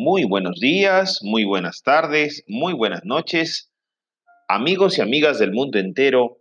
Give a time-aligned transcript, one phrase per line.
[0.00, 3.72] Muy buenos días, muy buenas tardes, muy buenas noches.
[4.46, 6.36] Amigos y amigas del mundo entero,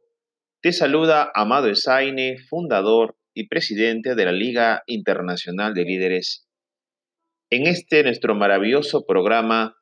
[0.61, 6.47] te saluda Amado Esaine, fundador y presidente de la Liga Internacional de Líderes.
[7.49, 9.75] En este nuestro maravilloso programa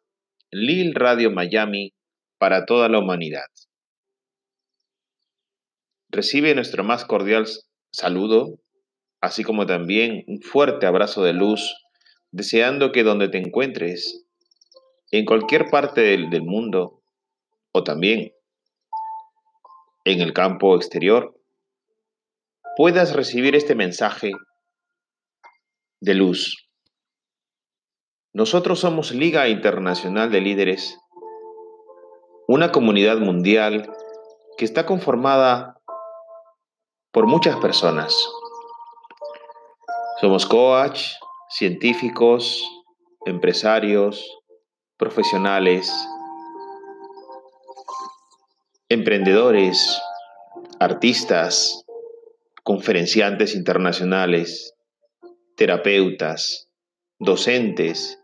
[0.51, 1.93] Lil Radio Miami
[2.39, 3.47] para toda la humanidad.
[6.10, 7.46] Recibe nuestro más cordial
[7.92, 8.57] saludo,
[9.19, 11.75] así como también un fuerte abrazo de luz,
[12.36, 14.25] deseando que donde te encuentres,
[15.10, 17.02] en cualquier parte del, del mundo,
[17.71, 18.34] o también
[20.04, 21.34] en el campo exterior,
[22.75, 24.34] puedas recibir este mensaje
[26.02, 26.68] de luz.
[28.34, 31.00] Nosotros somos Liga Internacional de Líderes,
[32.50, 33.89] una comunidad mundial
[34.58, 35.80] que está conformada
[37.14, 38.14] por muchas personas.
[40.20, 41.14] Somos coach,
[41.58, 42.69] científicos,
[43.25, 44.30] empresarios,
[44.97, 45.89] profesionales,
[48.89, 50.02] emprendedores,
[50.81, 51.85] artistas,
[52.63, 54.75] conferenciantes internacionales,
[55.55, 56.67] terapeutas,
[57.19, 58.19] docentes,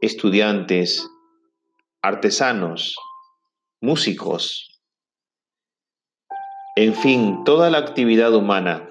[0.00, 1.06] estudiantes,
[2.00, 2.96] artesanos,
[3.82, 4.80] músicos,
[6.76, 8.88] en fin, toda la actividad humana,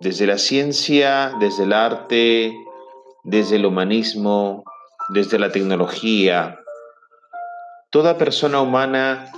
[0.00, 2.54] desde la ciencia, desde el arte,
[3.24, 4.64] desde el humanismo,
[5.10, 6.60] desde la tecnología,
[7.90, 9.30] toda persona humana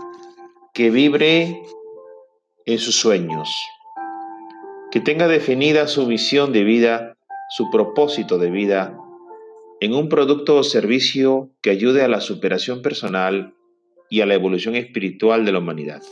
[0.75, 1.63] que vibre
[2.67, 3.51] en sus sueños,
[4.91, 7.17] que tenga definida su visión de vida,
[7.51, 8.99] su propósito de vida,
[9.81, 13.55] en un producto o servicio que ayude a la superación personal
[14.09, 16.03] y a la evolución espiritual de la humanidad.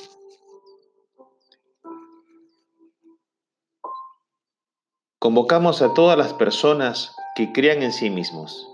[5.18, 8.68] Convocamos a todas las personas que crean en sí mismos,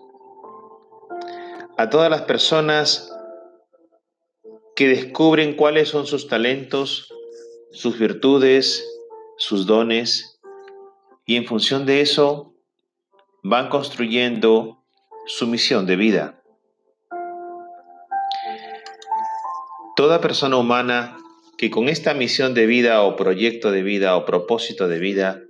[1.79, 3.17] a todas las personas
[4.75, 7.15] que descubren cuáles son sus talentos,
[7.71, 8.85] sus virtudes,
[9.39, 10.41] sus dones,
[11.25, 12.57] y en función de eso
[13.45, 14.83] van construyendo
[15.27, 16.43] su misión de vida.
[19.95, 21.19] Toda persona humana
[21.57, 25.41] que con esta misión de vida o proyecto de vida o propósito de vida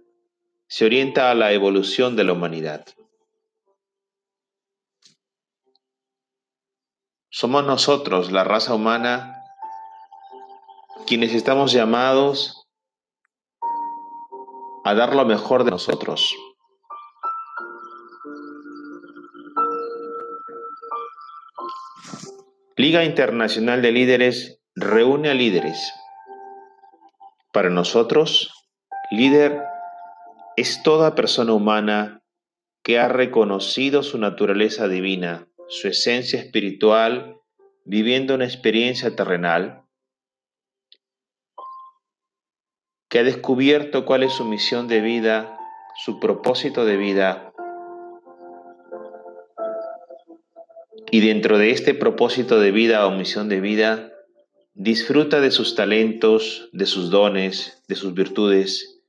[0.68, 2.84] se orienta a la evolución de la humanidad.
[7.38, 9.44] Somos nosotros, la raza humana,
[11.06, 12.66] quienes estamos llamados
[14.84, 16.34] a dar lo mejor de nosotros.
[22.78, 25.92] Liga Internacional de Líderes reúne a líderes.
[27.52, 28.50] Para nosotros,
[29.10, 29.62] líder
[30.56, 32.22] es toda persona humana
[32.82, 37.40] que ha reconocido su naturaleza divina, su esencia espiritual,
[37.84, 39.82] viviendo una experiencia terrenal,
[43.08, 45.58] que ha descubierto cuál es su misión de vida,
[46.04, 47.52] su propósito de vida,
[51.10, 54.12] y dentro de este propósito de vida o misión de vida,
[54.74, 59.00] disfruta de sus talentos, de sus dones, de sus virtudes,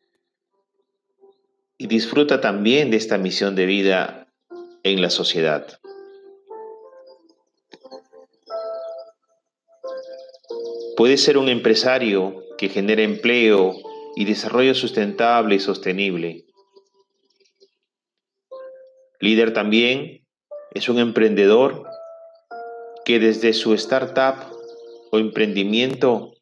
[1.77, 4.27] y disfruta también de esta misión de vida
[4.83, 5.79] en la sociedad.
[10.97, 13.75] Puede ser un empresario que genera empleo
[14.15, 16.45] y desarrollo sustentable y sostenible.
[19.19, 20.25] Líder también
[20.71, 21.83] es un emprendedor
[23.05, 24.51] que desde su startup
[25.11, 26.33] o emprendimiento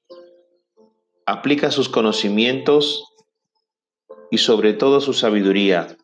[1.25, 3.03] aplica sus conocimientos
[4.31, 5.97] y sobre todo su sabiduría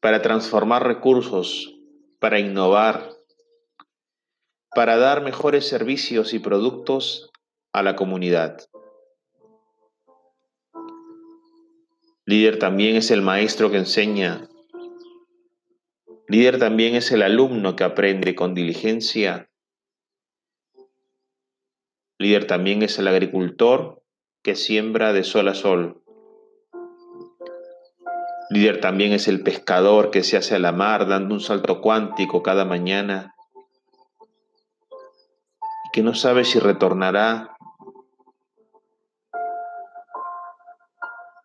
[0.00, 1.74] para transformar recursos,
[2.20, 3.17] para innovar,
[4.74, 7.30] para dar mejores servicios y productos
[7.72, 8.68] a la comunidad.
[12.26, 14.48] Líder también es el maestro que enseña.
[16.26, 19.48] Líder también es el alumno que aprende con diligencia.
[22.18, 24.02] Líder también es el agricultor
[24.42, 26.02] que siembra de sol a sol.
[28.50, 32.42] Líder también es el pescador que se hace a la mar dando un salto cuántico
[32.42, 33.34] cada mañana
[35.92, 37.56] que no sabe si retornará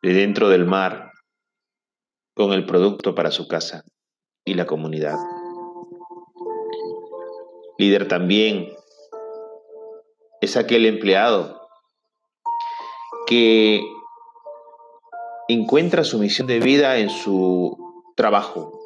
[0.02, 1.12] de dentro del mar
[2.36, 3.84] con el producto para su casa
[4.46, 5.18] y la comunidad.
[7.78, 8.74] Líder también
[10.42, 11.68] es aquel empleado
[13.28, 13.82] que
[15.48, 17.78] encuentra su misión de vida en su
[18.16, 18.84] trabajo.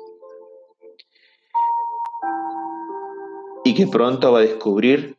[3.77, 5.16] que pronto va a descubrir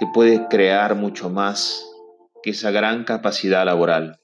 [0.00, 1.86] que puede crear mucho más
[2.42, 4.18] que esa gran capacidad laboral.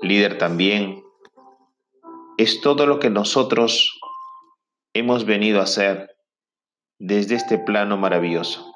[0.00, 1.02] Líder también
[2.38, 3.98] es todo lo que nosotros
[4.94, 6.16] hemos venido a hacer
[7.00, 8.72] desde este plano maravilloso.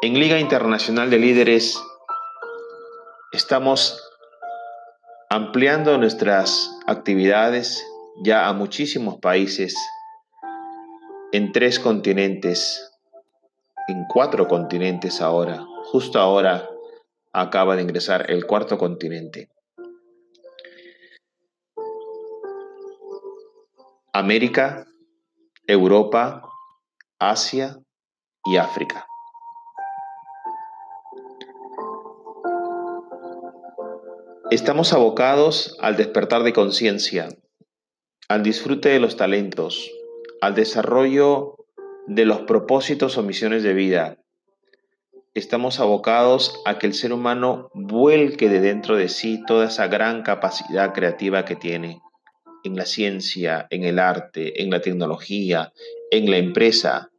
[0.00, 1.82] En Liga Internacional de Líderes
[3.32, 4.00] estamos
[5.28, 7.84] ampliando nuestras actividades
[8.22, 9.76] ya a muchísimos países,
[11.32, 12.92] en tres continentes,
[13.88, 15.64] en cuatro continentes ahora.
[15.84, 16.68] Justo ahora
[17.32, 19.50] acaba de ingresar el cuarto continente.
[24.12, 24.86] América,
[25.66, 26.42] Europa,
[27.18, 27.76] Asia
[28.46, 29.06] y África.
[34.50, 37.28] Estamos abocados al despertar de conciencia,
[38.28, 39.90] al disfrute de los talentos,
[40.40, 41.56] al desarrollo
[42.06, 44.18] de los propósitos o misiones de vida.
[45.34, 50.22] Estamos abocados a que el ser humano vuelque de dentro de sí toda esa gran
[50.22, 52.00] capacidad creativa que tiene
[52.64, 55.72] en la ciencia, en el arte, en la tecnología,
[56.10, 57.10] en la empresa.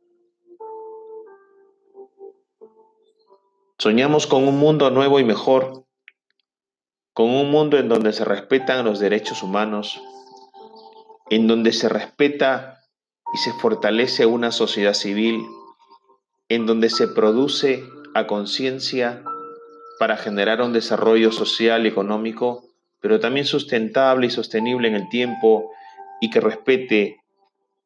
[3.77, 5.85] Soñamos con un mundo nuevo y mejor
[7.13, 10.01] con un mundo en donde se respetan los derechos humanos,
[11.29, 12.79] en donde se respeta
[13.33, 15.45] y se fortalece una sociedad civil,
[16.49, 17.83] en donde se produce
[18.13, 19.23] a conciencia
[19.99, 22.65] para generar un desarrollo social y económico,
[23.01, 25.71] pero también sustentable y sostenible en el tiempo
[26.21, 27.21] y que respete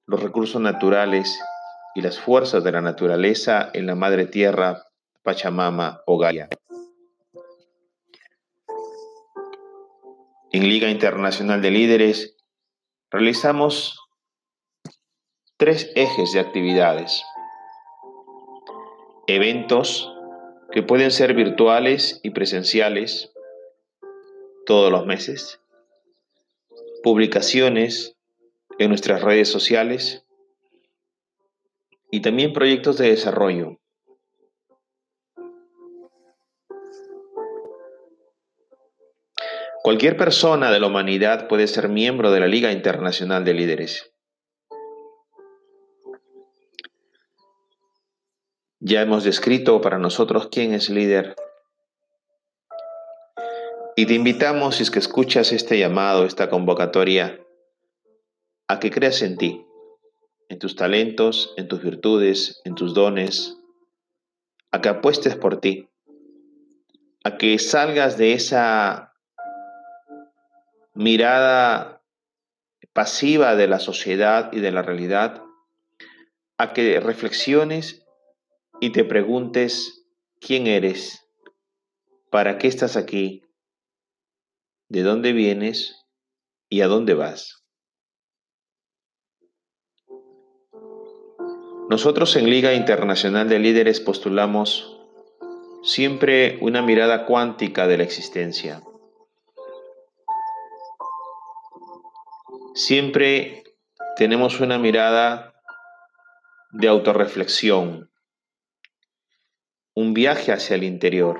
[0.05, 1.39] los recursos naturales
[1.95, 4.83] y las fuerzas de la naturaleza en la madre tierra,
[5.23, 6.49] Pachamama o Gaia.
[10.51, 12.35] En Liga Internacional de Líderes
[13.11, 13.99] realizamos
[15.57, 17.23] tres ejes de actividades.
[19.27, 20.11] Eventos
[20.71, 23.33] que pueden ser virtuales y presenciales
[24.65, 25.59] todos los meses.
[27.03, 28.15] Publicaciones
[28.79, 30.25] en nuestras redes sociales
[32.09, 33.80] y también proyectos de desarrollo
[39.83, 44.13] Cualquier persona de la humanidad puede ser miembro de la Liga Internacional de Líderes.
[48.79, 51.35] Ya hemos descrito para nosotros quién es líder.
[53.95, 57.39] Y te invitamos, si es que escuchas este llamado, esta convocatoria,
[58.67, 59.65] a que creas en ti,
[60.47, 63.57] en tus talentos, en tus virtudes, en tus dones,
[64.69, 65.89] a que apuestes por ti,
[67.23, 69.10] a que salgas de esa
[70.93, 72.01] mirada
[72.93, 75.43] pasiva de la sociedad y de la realidad,
[76.57, 78.05] a que reflexiones
[78.79, 80.05] y te preguntes
[80.39, 81.25] quién eres,
[82.29, 83.43] para qué estás aquí,
[84.89, 86.05] de dónde vienes
[86.69, 87.63] y a dónde vas.
[91.89, 94.97] Nosotros en Liga Internacional de Líderes postulamos
[95.83, 98.81] siempre una mirada cuántica de la existencia
[102.83, 103.63] Siempre
[104.17, 105.53] tenemos una mirada
[106.71, 108.09] de autorreflexión,
[109.93, 111.39] un viaje hacia el interior.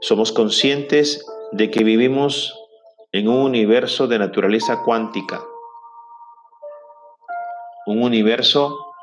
[0.00, 2.56] Somos conscientes de que vivimos
[3.10, 5.42] en un universo de naturaleza cuántica,
[7.86, 8.94] un universo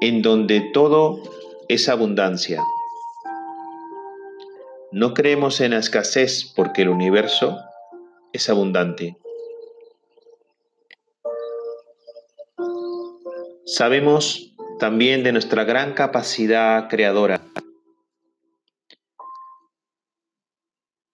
[0.00, 1.22] en donde todo
[1.68, 2.60] es abundancia.
[4.90, 7.60] No creemos en la escasez porque el universo
[8.32, 9.16] es abundante.
[13.66, 17.40] Sabemos también de nuestra gran capacidad creadora.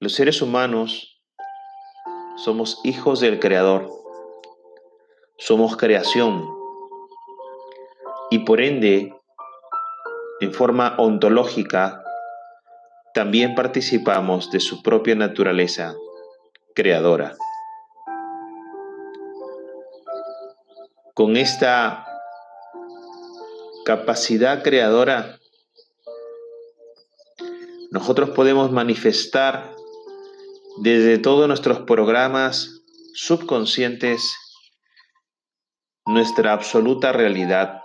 [0.00, 1.22] Los seres humanos
[2.36, 3.90] somos hijos del Creador,
[5.36, 6.48] somos creación
[8.30, 9.12] y por ende,
[10.40, 12.02] en forma ontológica,
[13.12, 15.96] también participamos de su propia naturaleza
[16.78, 17.36] creadora.
[21.12, 22.06] Con esta
[23.84, 25.40] capacidad creadora,
[27.90, 29.74] nosotros podemos manifestar
[30.76, 32.80] desde todos nuestros programas
[33.12, 34.22] subconscientes
[36.06, 37.82] nuestra absoluta realidad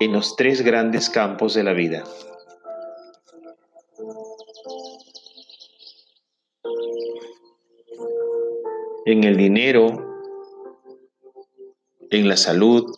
[0.00, 2.02] en los tres grandes campos de la vida.
[9.06, 9.86] En el dinero,
[12.10, 12.92] en la salud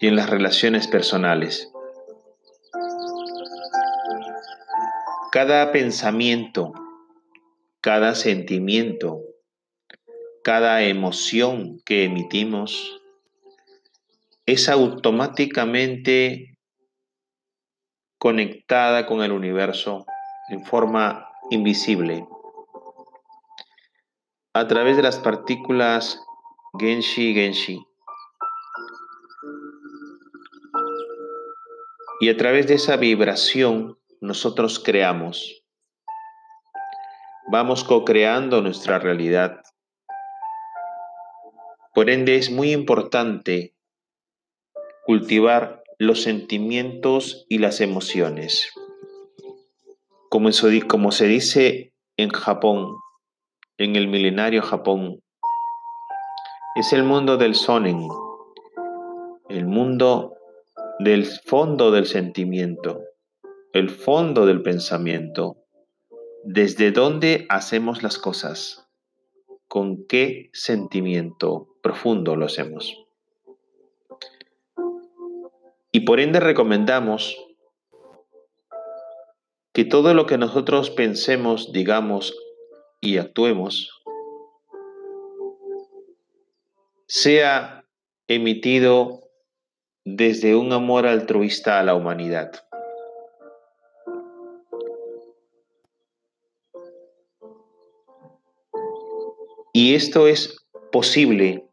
[0.00, 1.70] y en las relaciones personales.
[5.30, 6.72] Cada pensamiento,
[7.80, 9.20] cada sentimiento,
[10.42, 13.00] cada emoción que emitimos
[14.46, 16.58] es automáticamente
[18.18, 20.06] conectada con el universo
[20.48, 22.26] en forma invisible
[24.56, 26.24] a través de las partículas
[26.78, 27.84] Genshi Genshi.
[32.20, 35.64] Y a través de esa vibración nosotros creamos.
[37.48, 39.60] Vamos co-creando nuestra realidad.
[41.92, 43.74] Por ende es muy importante
[45.04, 48.72] cultivar los sentimientos y las emociones.
[50.30, 50.50] Como,
[50.86, 52.96] como se dice en Japón,
[53.78, 55.20] en el milenario Japón,
[56.76, 58.06] es el mundo del sonen,
[59.48, 60.36] el mundo
[61.00, 63.00] del fondo del sentimiento,
[63.72, 65.56] el fondo del pensamiento,
[66.44, 68.86] desde dónde hacemos las cosas,
[69.66, 72.96] con qué sentimiento profundo lo hacemos.
[75.90, 77.36] Y por ende recomendamos
[79.72, 82.34] que todo lo que nosotros pensemos, digamos
[83.04, 83.90] y actuemos
[87.06, 87.84] sea
[88.28, 89.28] emitido
[90.04, 92.66] desde un amor altruista a la humanidad.
[99.72, 101.68] Y esto es posible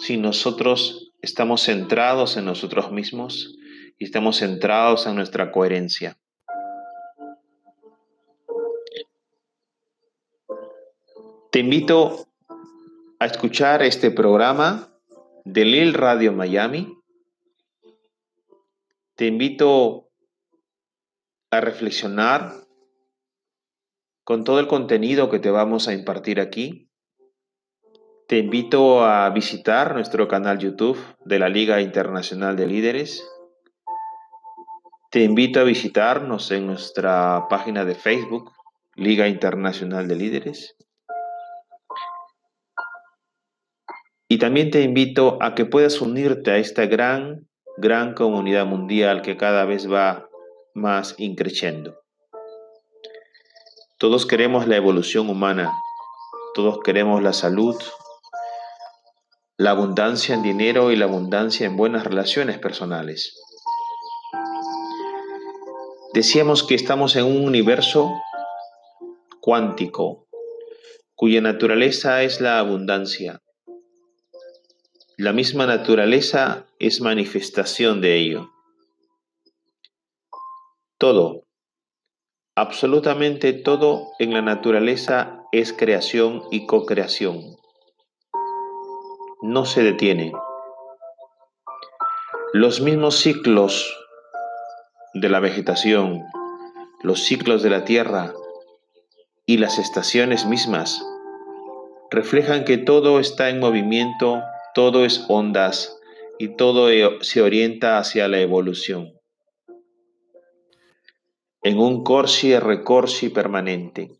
[0.00, 3.56] si nosotros estamos centrados en nosotros mismos
[3.98, 6.18] y estamos centrados en nuestra coherencia.
[11.50, 12.28] Te invito
[13.18, 14.88] a escuchar este programa
[15.44, 16.98] de Lil Radio Miami
[19.18, 20.12] te invito
[21.50, 22.52] a reflexionar
[24.22, 26.88] con todo el contenido que te vamos a impartir aquí.
[28.28, 33.28] Te invito a visitar nuestro canal YouTube de la Liga Internacional de Líderes.
[35.10, 38.52] Te invito a visitarnos en nuestra página de Facebook,
[38.94, 40.76] Liga Internacional de Líderes.
[44.28, 47.48] Y también te invito a que puedas unirte a esta gran
[47.80, 50.28] gran comunidad mundial que cada vez va
[50.74, 52.02] más increciendo.
[53.98, 55.72] Todos queremos la evolución humana,
[56.54, 57.76] todos queremos la salud,
[59.56, 63.40] la abundancia en dinero y la abundancia en buenas relaciones personales.
[66.12, 68.12] Decíamos que estamos en un universo
[69.40, 70.26] cuántico,
[71.14, 73.40] cuya naturaleza es la abundancia,
[75.18, 78.52] la misma naturaleza es manifestación de ello.
[80.96, 81.42] Todo,
[82.54, 87.56] absolutamente todo en la naturaleza es creación y co-creación.
[89.42, 90.32] No se detiene.
[92.52, 93.92] Los mismos ciclos
[95.14, 96.22] de la vegetación,
[97.02, 98.34] los ciclos de la tierra
[99.46, 101.04] y las estaciones mismas
[102.08, 104.44] reflejan que todo está en movimiento
[104.78, 105.98] todo es ondas
[106.38, 109.12] y todo e, se orienta hacia la evolución.
[111.64, 114.12] En un corsi e recorsi permanente.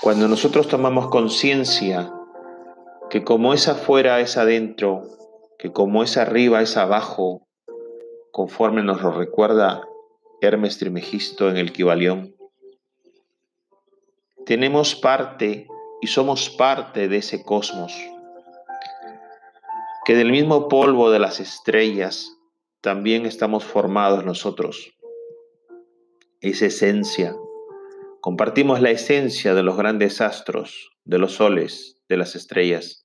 [0.00, 2.10] Cuando nosotros tomamos conciencia
[3.10, 5.02] que como es afuera es adentro,
[5.58, 7.46] que como es arriba es abajo,
[8.32, 9.86] conforme nos lo recuerda
[10.40, 12.35] Hermes Trimegisto en el Kibalión,
[14.46, 15.66] tenemos parte
[16.00, 17.92] y somos parte de ese cosmos,
[20.04, 22.38] que del mismo polvo de las estrellas
[22.80, 24.94] también estamos formados nosotros.
[26.40, 27.34] Esa esencia.
[28.20, 33.04] Compartimos la esencia de los grandes astros, de los soles, de las estrellas.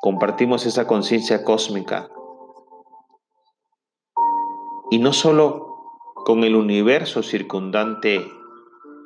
[0.00, 2.08] Compartimos esa conciencia cósmica.
[4.92, 5.66] Y no solo
[6.14, 8.24] con el universo circundante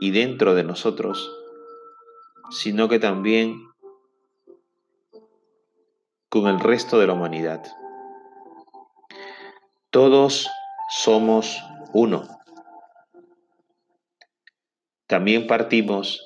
[0.00, 1.31] y dentro de nosotros,
[2.50, 3.69] sino que también
[6.28, 7.64] con el resto de la humanidad.
[9.90, 10.49] Todos
[10.90, 11.62] somos
[11.93, 12.28] uno.
[15.07, 16.23] También partimos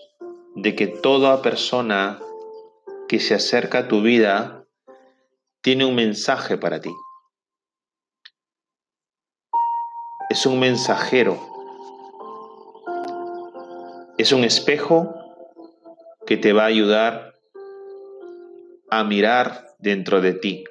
[0.56, 2.18] de que toda persona
[3.08, 4.66] que se acerca a tu vida
[5.60, 6.90] tiene un mensaje para ti.
[10.32, 11.38] es un mensajero,
[14.22, 15.16] es un espejo
[16.28, 17.34] que te va a ayudar
[18.88, 20.62] a mirar dentro de ti,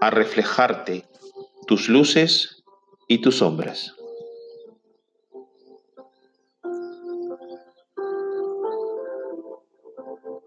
[0.00, 1.06] a reflejarte
[1.66, 2.62] tus luces
[3.08, 3.96] y tus sombras.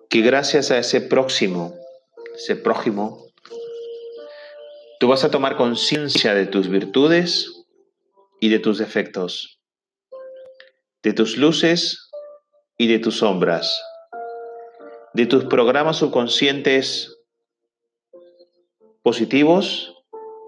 [0.10, 1.76] Que gracias a ese próximo,
[2.34, 3.26] ese prójimo,
[5.02, 7.66] tú vas a tomar conciencia de tus virtudes
[8.40, 9.61] y de tus defectos,
[11.04, 12.10] de tus luces
[12.78, 13.82] y de tus sombras,
[15.14, 17.18] de tus programas subconscientes
[19.02, 19.96] positivos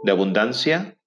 [0.03, 0.97] de abundancia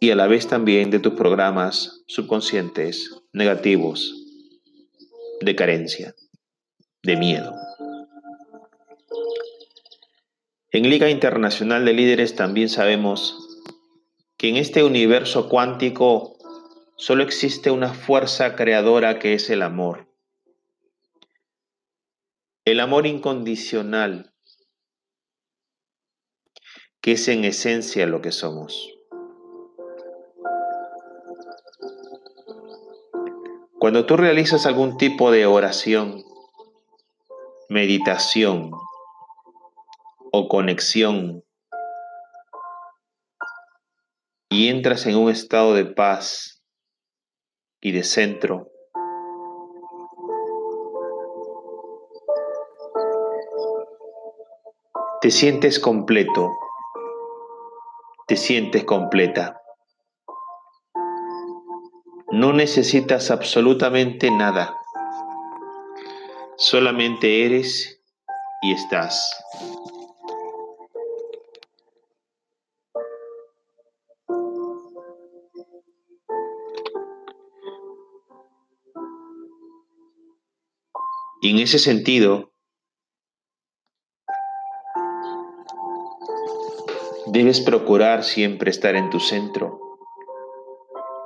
[0.00, 4.14] y a la vez también de tus programas subconscientes negativos
[5.40, 6.14] de carencia,
[7.02, 7.52] de miedo.
[10.70, 13.36] En Liga Internacional de Líderes también sabemos
[14.36, 16.37] que en este universo cuántico
[16.98, 20.08] solo existe una fuerza creadora que es el amor.
[22.64, 24.34] El amor incondicional,
[27.00, 28.94] que es en esencia lo que somos.
[33.78, 36.24] Cuando tú realizas algún tipo de oración,
[37.68, 38.72] meditación
[40.32, 41.44] o conexión
[44.50, 46.57] y entras en un estado de paz
[47.80, 48.70] y de centro,
[55.20, 56.50] te sientes completo
[58.28, 59.62] te sientes completa.
[62.30, 64.76] No necesitas absolutamente nada.
[66.58, 68.02] Solamente eres
[68.60, 69.34] y estás.
[81.58, 82.52] En ese sentido,
[87.30, 89.78] Debes procurar siempre estar en tu centro.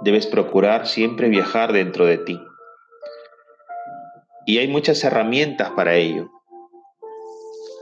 [0.01, 2.41] Debes procurar siempre viajar dentro de ti.
[4.45, 6.29] Y hay muchas herramientas para ello.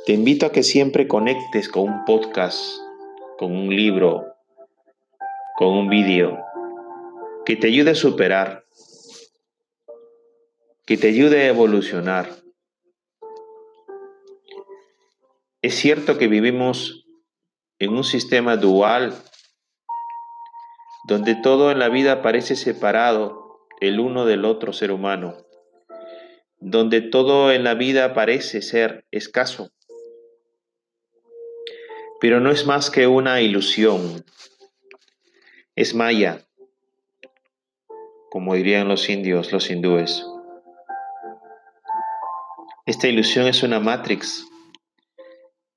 [0.05, 2.61] Te invito a que siempre conectes con un podcast,
[3.39, 4.27] con un libro,
[5.57, 6.37] con un vídeo,
[7.47, 8.60] que te ayude a superar,
[10.91, 12.29] que te ayude a evolucionar.
[15.63, 17.07] Es cierto que vivimos
[17.79, 19.15] en un sistema dual
[21.07, 25.37] donde todo en la vida parece separado el uno del otro ser humano,
[26.59, 29.71] donde todo en la vida parece ser escaso,
[32.21, 34.25] pero no es más que una ilusión,
[35.77, 36.49] es maya,
[38.29, 40.27] como dirían los indios, los hindúes.
[42.91, 44.49] Esta ilusión es una matrix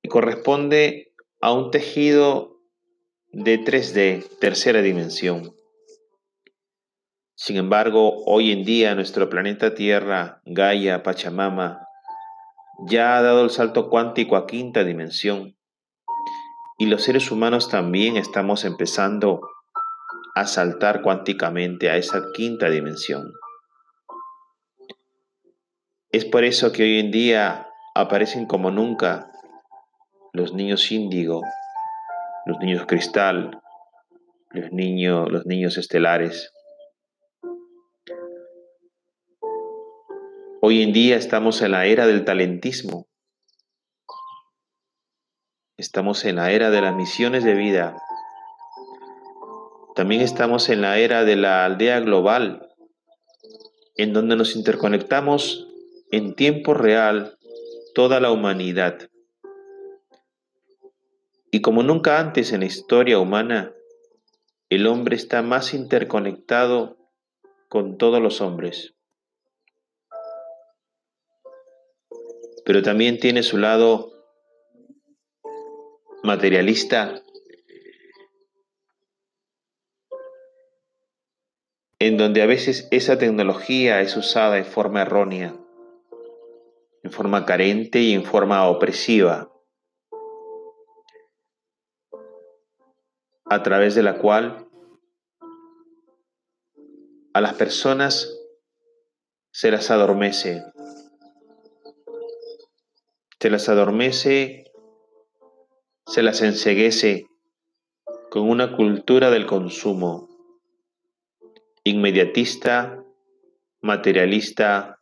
[0.01, 2.57] y corresponde a un tejido
[3.31, 5.55] de 3D, tercera dimensión.
[7.35, 11.85] Sin embargo, hoy en día nuestro planeta Tierra, Gaia, Pachamama,
[12.87, 15.55] ya ha dado el salto cuántico a quinta dimensión.
[16.79, 19.39] Y los seres humanos también estamos empezando
[20.33, 23.33] a saltar cuánticamente a esa quinta dimensión.
[26.13, 29.31] Es por eso que hoy en día aparecen como nunca
[30.31, 31.41] los niños índigo,
[32.45, 33.59] los niños cristal,
[34.51, 36.53] los niños, los niños estelares.
[40.61, 43.07] Hoy en día estamos en la era del talentismo.
[45.77, 47.97] Estamos en la era de las misiones de vida.
[49.95, 52.69] También estamos en la era de la aldea global,
[53.95, 55.72] en donde nos interconectamos
[56.13, 57.39] en tiempo real
[57.95, 59.09] toda la humanidad.
[61.49, 63.73] Y como nunca antes en la historia humana,
[64.69, 66.99] el hombre está más interconectado
[67.67, 68.93] con todos los hombres.
[72.63, 74.11] Pero también tiene su lado
[76.21, 77.23] materialista,
[81.97, 85.55] en donde a veces esa tecnología es usada en forma errónea,
[87.03, 89.53] en forma carente y en forma opresiva.
[93.53, 94.67] a través de la cual
[97.33, 98.35] a las personas
[99.51, 100.63] se las adormece,
[103.39, 104.71] se las adormece,
[106.07, 107.27] se las enseguece
[108.31, 110.29] con una cultura del consumo,
[111.83, 113.03] inmediatista,
[113.81, 114.99] materialista,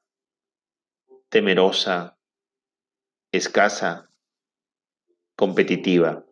[1.31, 2.17] temerosa,
[3.31, 4.09] escasa,
[5.37, 6.25] competitiva.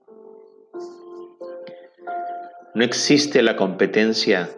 [2.75, 4.49] No existe la competencia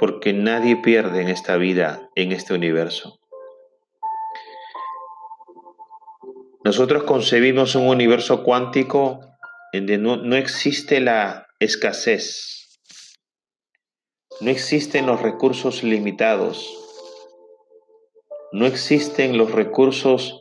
[0.00, 3.20] porque nadie pierde en esta vida, en este universo.
[6.64, 9.20] Nosotros concebimos un universo cuántico
[9.72, 12.80] en donde no, no existe la escasez,
[14.40, 16.87] no existen los recursos limitados,
[18.50, 20.40] no existen los recursos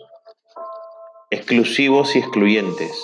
[1.30, 2.98] exclusivos y excluyentes.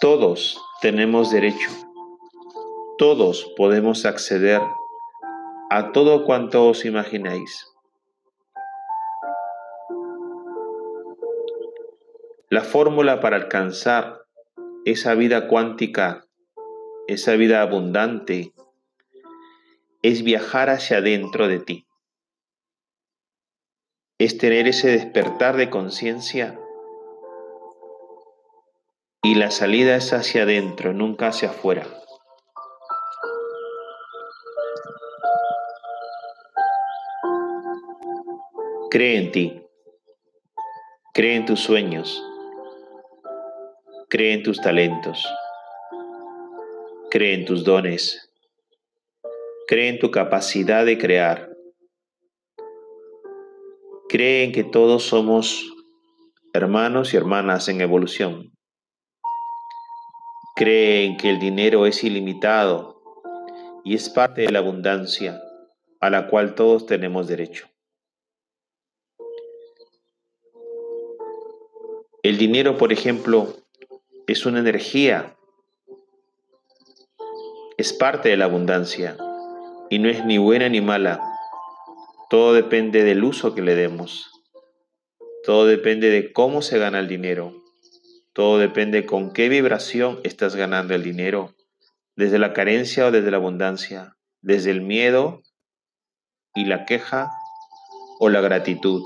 [0.00, 1.68] Todos tenemos derecho,
[2.96, 4.62] todos podemos acceder
[5.70, 7.68] a todo cuanto os imagináis.
[12.48, 14.24] La fórmula para alcanzar
[14.86, 16.26] esa vida cuántica,
[17.06, 18.52] esa vida abundante,
[20.02, 21.86] es viajar hacia adentro de ti.
[24.22, 26.56] Es tener ese despertar de conciencia
[29.20, 31.84] y la salida es hacia adentro, nunca hacia afuera.
[38.92, 39.60] Cree en ti,
[41.12, 42.24] cree en tus sueños,
[44.08, 45.26] cree en tus talentos,
[47.10, 48.30] cree en tus dones,
[49.66, 51.51] cree en tu capacidad de crear,
[54.12, 55.72] cree en que todos somos
[56.52, 58.52] hermanos y hermanas en evolución.
[60.54, 63.00] Creen que el dinero es ilimitado
[63.84, 65.40] y es parte de la abundancia
[65.98, 67.68] a la cual todos tenemos derecho.
[72.22, 73.56] El dinero, por ejemplo,
[74.26, 75.38] es una energía,
[77.78, 79.16] es parte de la abundancia
[79.88, 81.31] y no es ni buena ni mala.
[82.32, 84.30] Todo depende del uso que le demos.
[85.44, 87.62] Todo depende de cómo se gana el dinero.
[88.32, 91.54] Todo depende con qué vibración estás ganando el dinero,
[92.16, 95.42] desde la carencia o desde la abundancia, desde el miedo
[96.54, 97.30] y la queja
[98.18, 99.02] o la gratitud.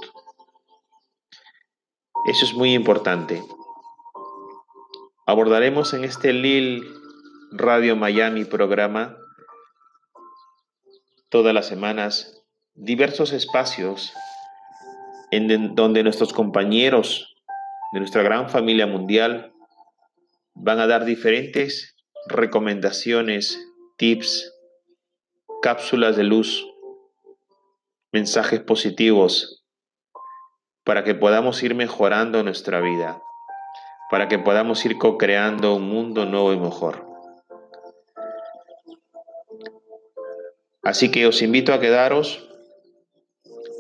[2.28, 3.42] Eso es muy importante.
[5.26, 6.84] Abordaremos en este Lil
[7.50, 9.16] Radio Miami programa
[11.28, 12.35] todas las semanas
[12.76, 14.12] diversos espacios
[15.30, 17.34] en donde nuestros compañeros
[17.92, 19.52] de nuestra gran familia mundial
[20.54, 21.96] van a dar diferentes
[22.28, 23.58] recomendaciones,
[23.96, 24.52] tips,
[25.62, 26.66] cápsulas de luz,
[28.12, 29.64] mensajes positivos
[30.84, 33.20] para que podamos ir mejorando nuestra vida,
[34.10, 37.06] para que podamos ir co-creando un mundo nuevo y mejor.
[40.82, 42.45] Así que os invito a quedaros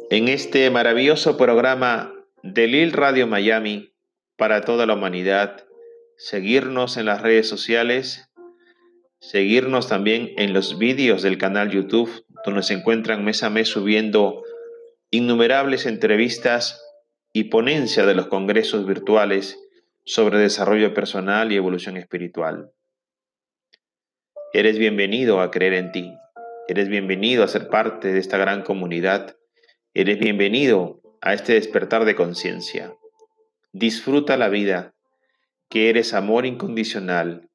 [0.08, 3.92] en este maravilloso programa de Lil Radio Miami
[4.36, 5.66] para toda la humanidad,
[6.16, 8.30] seguirnos en las redes sociales,
[9.18, 14.44] seguirnos también en los vídeos del canal YouTube, donde se encuentran mes a mes subiendo
[15.10, 16.80] innumerables entrevistas
[17.32, 19.58] y ponencia de los congresos virtuales
[20.04, 22.70] sobre desarrollo personal y evolución espiritual.
[24.52, 26.12] Eres bienvenido a creer en ti,
[26.68, 29.36] eres bienvenido a ser parte de esta gran comunidad,
[29.98, 32.94] eres bienvenido a este despertar de conciencia.
[33.72, 34.92] Disfruta la vida,
[35.70, 37.48] que eres amor incondicional,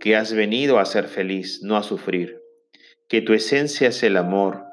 [0.00, 2.42] que has venido a ser feliz, no a sufrir,
[3.08, 4.64] que tu esencia es el amor,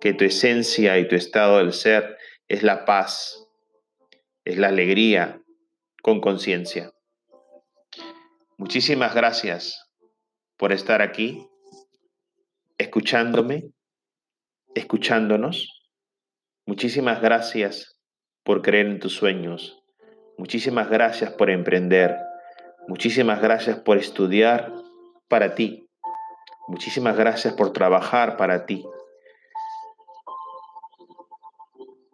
[0.00, 2.16] que tu esencia y tu estado del ser
[2.48, 3.46] es la paz,
[4.46, 5.42] es la alegría
[6.02, 6.90] con conciencia.
[8.56, 9.90] Muchísimas gracias
[10.56, 11.46] por estar aquí,
[12.78, 13.72] escuchándome,
[14.74, 15.73] escuchándonos.
[16.66, 18.00] Muchísimas gracias
[18.42, 19.84] por creer en tus sueños,
[20.36, 22.16] Muchísimas gracias por emprender.
[22.88, 24.72] Muchísimas gracias por estudiar
[25.28, 25.88] para ti.
[26.66, 28.84] Muchísimas gracias por trabajar para ti.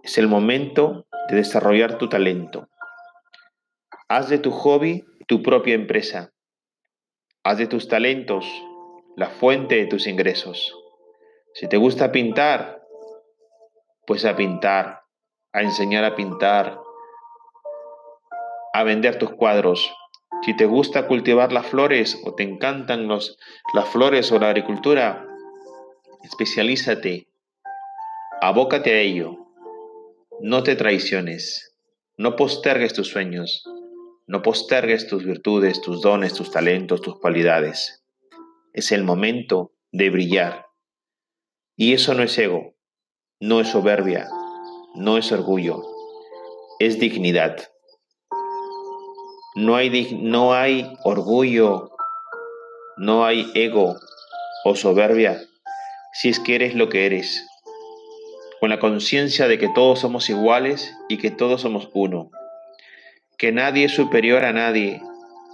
[0.03, 2.69] Es el momento de desarrollar tu talento.
[4.09, 6.33] Haz de tu hobby tu propia empresa.
[7.43, 8.47] Haz de tus talentos
[9.17, 10.77] la fuente de tus ingresos.
[11.55, 12.80] Si te gusta pintar,
[14.11, 15.05] pues a pintar,
[15.53, 16.81] a enseñar a pintar,
[18.73, 19.89] a vender tus cuadros.
[20.43, 23.39] Si te gusta cultivar las flores o te encantan los,
[23.73, 25.29] las flores o la agricultura,
[26.25, 27.29] especialízate,
[28.41, 29.47] abócate a ello.
[30.41, 31.79] No te traiciones,
[32.19, 33.63] no postergues tus sueños,
[34.27, 38.03] No postergues tus virtudes, tus dones, tus talentos, tus cualidades.
[38.73, 40.67] Es el momento de brillar.
[41.77, 42.75] Y eso no es ego,
[43.41, 44.29] no es soberbia,
[44.95, 45.83] no es orgullo,
[46.79, 47.71] es dignidad.
[49.55, 51.91] No hay, no hay orgullo,
[52.99, 53.97] no hay ego
[54.65, 55.41] o soberbia
[56.13, 57.47] si es que eres lo que eres,
[58.61, 62.31] con la conciencia de que todos somos iguales y que todos somos uno,
[63.39, 65.01] que nadie es superior a nadie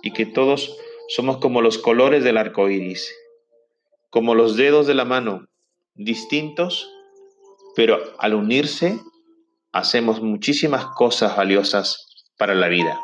[0.03, 0.77] y que todos
[1.09, 3.15] somos como los colores del arco iris,
[4.11, 5.47] como los dedos de la mano,
[5.95, 6.91] distintos,
[7.77, 8.99] pero al unirse
[9.71, 12.99] hacemos muchísimas cosas valiosas para la vida.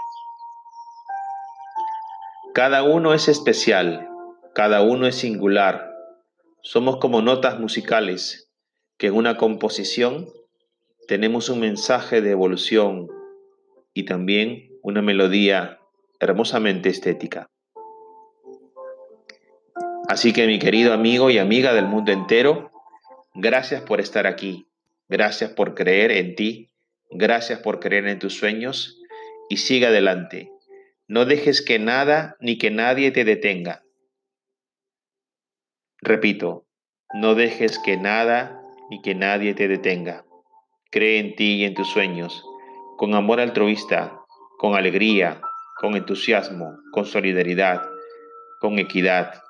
[2.55, 4.09] Cada uno es especial,
[4.55, 5.93] cada uno es singular.
[6.63, 8.51] Somos como notas musicales
[8.97, 10.29] que en una composición
[11.07, 13.09] tenemos un mensaje de evolución
[13.93, 15.81] y también una melodía
[16.19, 17.51] hermosamente estética.
[20.09, 22.72] Así que mi querido amigo y amiga del mundo entero,
[23.35, 24.67] gracias por estar aquí,
[25.09, 26.71] gracias por creer en ti,
[27.11, 28.99] gracias por creer en tus sueños
[29.49, 30.51] y sigue adelante.
[31.09, 33.85] No dejes que nada ni que nadie te detenga.
[36.01, 36.67] Repito,
[37.15, 40.25] no dejes que nada ni que nadie te detenga.
[40.91, 42.45] Cree en ti y en tus sueños,
[42.97, 44.19] con amor altruista,
[44.59, 45.41] con alegría,
[45.81, 47.83] con entusiasmo, con solidaridad,
[48.61, 49.43] con equidad.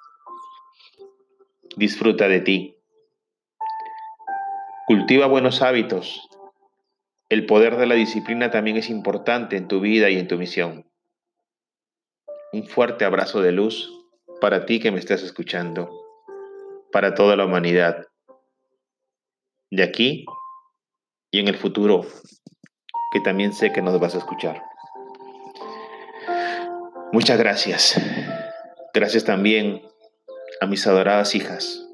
[1.77, 2.77] Disfruta de ti.
[4.85, 6.29] Cultiva buenos hábitos.
[7.29, 10.91] El poder de la disciplina también es importante en tu vida y en tu misión.
[12.53, 13.93] Un fuerte abrazo de luz
[14.41, 15.89] para ti que me estás escuchando,
[16.91, 18.09] para toda la humanidad,
[19.71, 20.27] de aquí
[21.31, 22.05] y en el futuro,
[23.13, 24.65] que también sé que nos vas a escuchar.
[27.13, 28.01] Muchas gracias.
[28.93, 29.81] Gracias también
[30.61, 31.89] a mis adoradas hijas,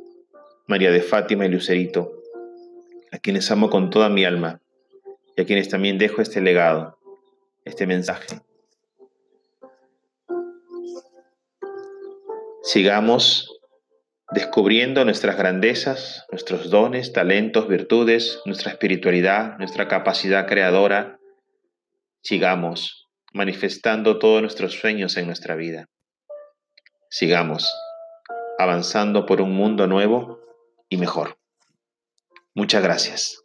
[0.67, 2.18] María de Fátima y Lucerito,
[3.13, 4.61] a quienes amo con toda mi alma
[5.37, 6.99] y a quienes también dejo este legado,
[7.65, 8.41] este mensaje.
[12.63, 13.59] Sigamos
[14.31, 21.19] descubriendo nuestras grandezas, nuestros dones, talentos, virtudes, nuestra espiritualidad, nuestra capacidad creadora.
[22.21, 25.87] Sigamos manifestando todos nuestros sueños en nuestra vida.
[27.11, 27.75] Sigamos
[28.59, 30.41] avanzando por un mundo nuevo
[30.91, 31.38] y mejor.
[32.59, 33.41] Muchas gracias.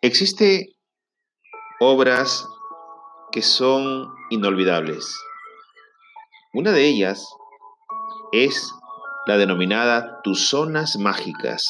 [0.00, 0.74] Existe
[1.80, 2.48] obras
[3.30, 5.14] que son inolvidables.
[6.54, 7.28] Una de ellas
[8.32, 8.72] es
[9.26, 11.66] la denominada Tus Zonas Mágicas,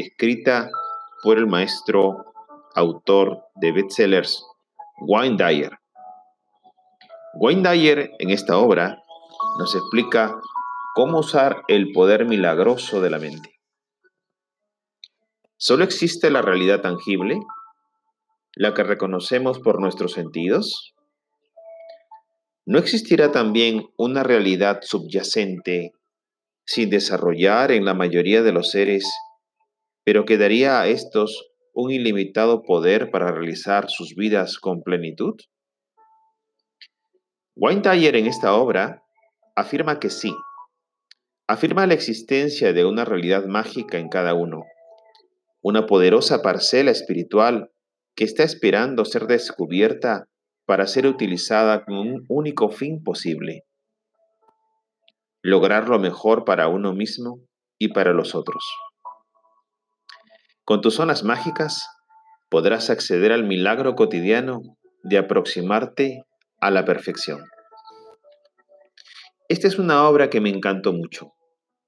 [0.00, 0.70] escrita
[1.22, 2.32] por el maestro
[2.74, 4.44] autor de bestsellers
[5.00, 5.78] Wayne Dyer.
[7.34, 9.02] Wayne Dyer en esta obra
[9.58, 10.34] nos explica
[10.94, 13.60] cómo usar el poder milagroso de la mente.
[15.56, 17.40] ¿Solo existe la realidad tangible?
[18.54, 20.94] ¿La que reconocemos por nuestros sentidos?
[22.64, 25.92] ¿No existirá también una realidad subyacente
[26.68, 29.10] sin desarrollar en la mayoría de los seres,
[30.08, 35.34] pero que daría a estos un ilimitado poder para realizar sus vidas con plenitud?
[37.54, 39.02] Wayne Dyer en esta obra
[39.54, 40.34] afirma que sí,
[41.46, 44.62] afirma la existencia de una realidad mágica en cada uno
[45.60, 47.70] una poderosa parcela espiritual
[48.16, 50.24] que está esperando ser descubierta
[50.64, 53.66] para ser utilizada con un único fin posible,
[55.42, 57.42] lograr lo mejor para uno mismo
[57.78, 58.64] y para los otros.
[60.68, 61.88] Con tus zonas mágicas
[62.50, 64.60] podrás acceder al milagro cotidiano
[65.02, 66.24] de aproximarte
[66.60, 67.42] a la perfección.
[69.48, 71.32] Esta es una obra que me encantó mucho.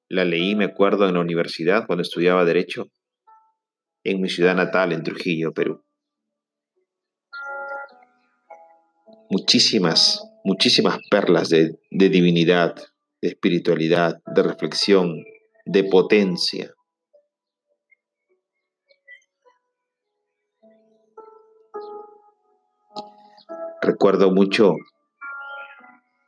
[0.08, 2.86] La leí, me acuerdo, en la universidad cuando estudiaba Derecho
[4.02, 5.84] en mi ciudad natal, en Trujillo, Perú.
[9.28, 12.76] Muchísimas, muchísimas perlas de, de divinidad,
[13.20, 15.22] de espiritualidad, de reflexión,
[15.66, 16.72] de potencia.
[23.90, 24.76] Recuerdo mucho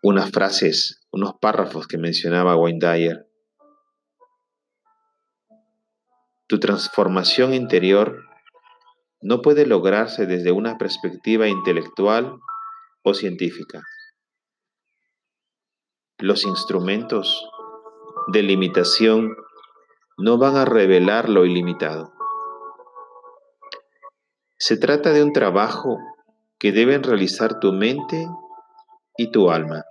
[0.02, 3.26] unas frases, unos párrafos que mencionaba Wayne Dyer
[6.48, 8.24] Tu transformación interior
[9.20, 12.40] no puede lograrse desde una perspectiva intelectual
[13.04, 13.84] o científica.
[16.18, 17.48] Los instrumentos
[18.32, 19.36] de limitación
[20.18, 22.12] no van a revelar lo ilimitado.
[24.58, 25.96] Se trata de un trabajo
[26.62, 28.28] que deben realizar tu mente
[29.16, 29.84] y tu alma.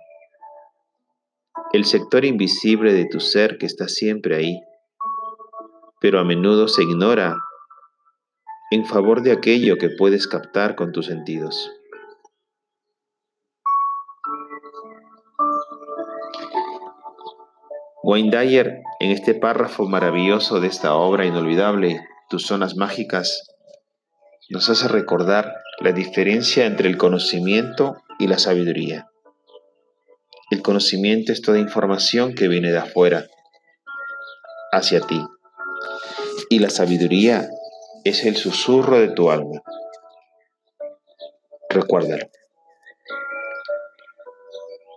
[1.74, 4.58] El sector invisible de tu ser que está siempre ahí,
[6.00, 7.36] pero a menudo se ignora
[8.70, 11.70] en favor de aquello que puedes captar con tus sentidos.
[18.02, 23.46] Wayne en este párrafo maravilloso de esta obra inolvidable, Tus zonas mágicas,
[24.48, 25.52] nos hace recordar
[25.82, 29.08] la diferencia entre el conocimiento y la sabiduría.
[30.50, 33.26] El conocimiento es toda información que viene de afuera
[34.70, 35.20] hacia ti.
[36.50, 37.48] Y la sabiduría
[38.04, 39.60] es el susurro de tu alma.
[41.68, 42.28] Recuérdalo.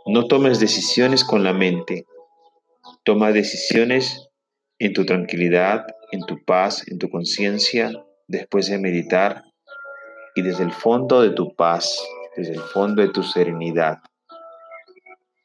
[0.05, 2.05] No tomes decisiones con la mente.
[3.03, 4.29] Toma decisiones
[4.77, 7.91] en tu tranquilidad, en tu paz, en tu conciencia,
[8.27, 9.45] después de meditar
[10.35, 11.97] y desde el fondo de tu paz,
[12.35, 13.99] desde el fondo de tu serenidad.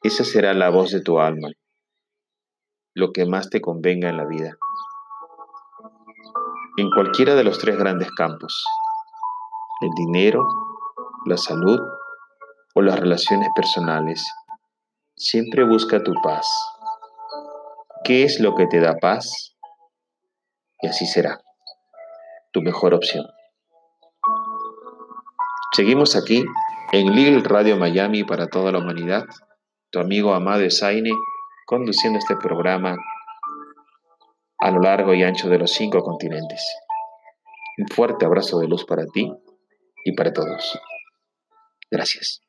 [0.03, 1.49] Esa será la voz de tu alma,
[2.93, 4.57] lo que más te convenga en la vida.
[6.77, 8.65] En cualquiera de los tres grandes campos,
[9.81, 10.45] el dinero,
[11.25, 11.79] la salud
[12.75, 14.25] o las relaciones personales,
[15.15, 16.47] siempre busca tu paz.
[18.03, 19.55] ¿Qué es lo que te da paz?
[20.81, 21.39] Y así será
[22.51, 23.25] tu mejor opción.
[25.73, 26.43] Seguimos aquí
[26.91, 29.23] en Lil Radio Miami para toda la humanidad.
[29.89, 31.11] Tu amigo Amado Esaine
[31.65, 32.97] conduciendo este programa
[34.59, 36.61] a lo largo y ancho de los cinco continentes.
[37.77, 39.31] Un fuerte abrazo de luz para ti
[40.03, 40.77] y para todos.
[41.89, 42.41] Gracias.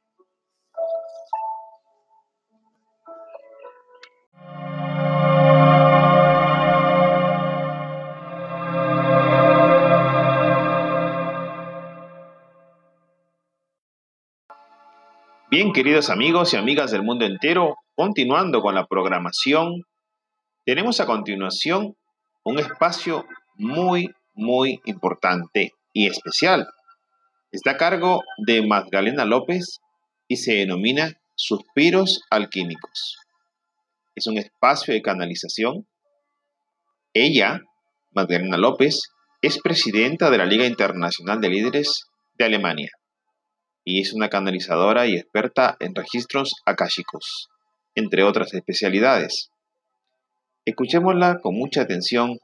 [15.52, 19.82] Bien, queridos amigos y amigas del mundo entero, continuando con la programación,
[20.64, 21.94] tenemos a continuación
[22.42, 26.66] un espacio muy, muy importante y especial.
[27.50, 29.80] Está a cargo de Magdalena López
[30.26, 33.18] y se denomina Suspiros Alquímicos.
[34.14, 35.86] Es un espacio de canalización.
[37.12, 37.60] Ella,
[38.10, 39.02] Magdalena López,
[39.42, 42.06] es presidenta de la Liga Internacional de Líderes
[42.38, 42.90] de Alemania
[43.84, 47.48] y es una canalizadora y experta en registros akáshicos,
[47.94, 49.50] entre otras especialidades.
[50.64, 52.38] Escuchémosla con mucha atención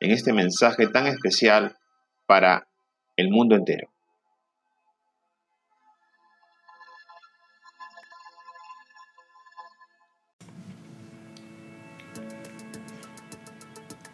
[0.00, 1.76] en este mensaje tan especial
[2.26, 2.66] para
[3.16, 3.88] el mundo entero.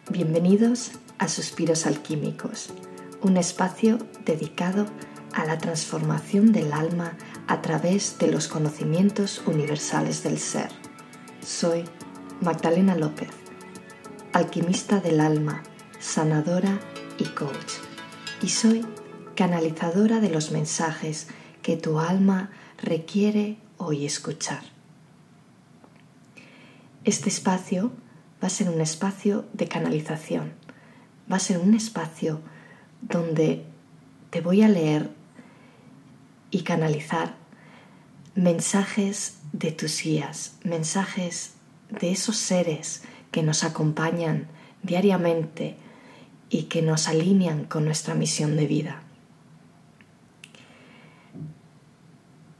[0.09, 2.73] Bienvenidos a Suspiros Alquímicos,
[3.21, 4.85] un espacio dedicado
[5.33, 10.69] a la transformación del alma a través de los conocimientos universales del ser.
[11.41, 11.85] Soy
[12.41, 13.29] Magdalena López,
[14.33, 15.63] alquimista del alma,
[15.99, 16.79] sanadora
[17.17, 17.73] y coach.
[18.41, 18.85] Y soy
[19.35, 21.27] canalizadora de los mensajes
[21.61, 24.61] que tu alma requiere hoy escuchar.
[27.03, 27.91] Este espacio
[28.43, 30.53] va a ser un espacio de canalización,
[31.31, 32.41] va a ser un espacio
[33.01, 33.65] donde
[34.29, 35.09] te voy a leer
[36.51, 37.35] y canalizar
[38.35, 41.53] mensajes de tus guías, mensajes
[41.89, 44.47] de esos seres que nos acompañan
[44.83, 45.75] diariamente
[46.49, 49.01] y que nos alinean con nuestra misión de vida.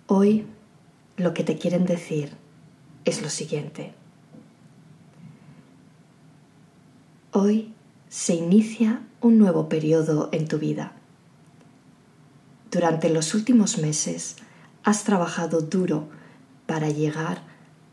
[0.07, 0.45] Hoy
[1.17, 2.31] lo que te quieren decir
[3.05, 3.93] es lo siguiente.
[7.31, 7.73] Hoy
[8.09, 10.96] se inicia un nuevo periodo en tu vida
[12.71, 14.35] durante los últimos meses
[14.83, 16.09] has trabajado duro
[16.65, 17.41] para llegar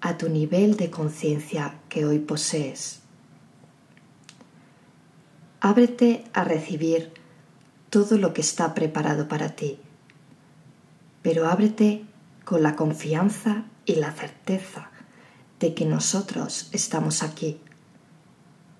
[0.00, 3.00] a tu nivel de conciencia que hoy posees.
[5.60, 7.12] Ábrete a recibir
[7.88, 9.78] todo lo que está preparado para ti,
[11.22, 12.04] pero ábrete
[12.44, 14.90] con la confianza y la certeza
[15.60, 17.60] de que nosotros estamos aquí,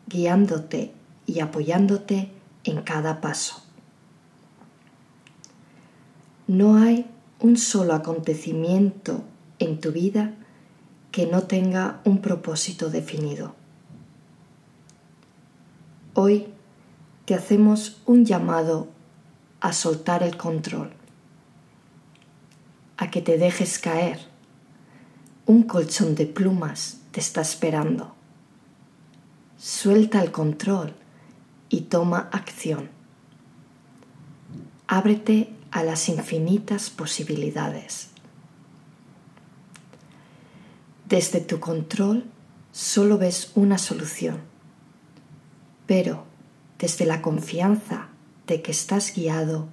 [0.09, 0.93] guiándote
[1.27, 2.33] y apoyándote
[2.65, 3.64] en cada paso.
[6.47, 7.07] No hay
[7.41, 9.23] un solo acontecimiento
[9.59, 10.35] en tu vida
[11.11, 13.55] que no tenga un propósito definido.
[16.13, 16.49] Hoy
[17.25, 18.89] te hacemos un llamado
[19.61, 20.93] a soltar el control.
[22.97, 24.21] a que te dejes caer.
[25.47, 28.15] Un colchón de plumas te está esperando.
[29.59, 30.95] Suelta el control
[31.69, 32.91] y toma acción.
[34.87, 38.11] Ábrete a las infinitas posibilidades.
[41.09, 42.31] Desde tu control
[42.71, 44.39] solo ves una solución,
[45.89, 46.27] pero
[46.79, 48.07] desde la confianza
[48.47, 49.67] de que estás guiado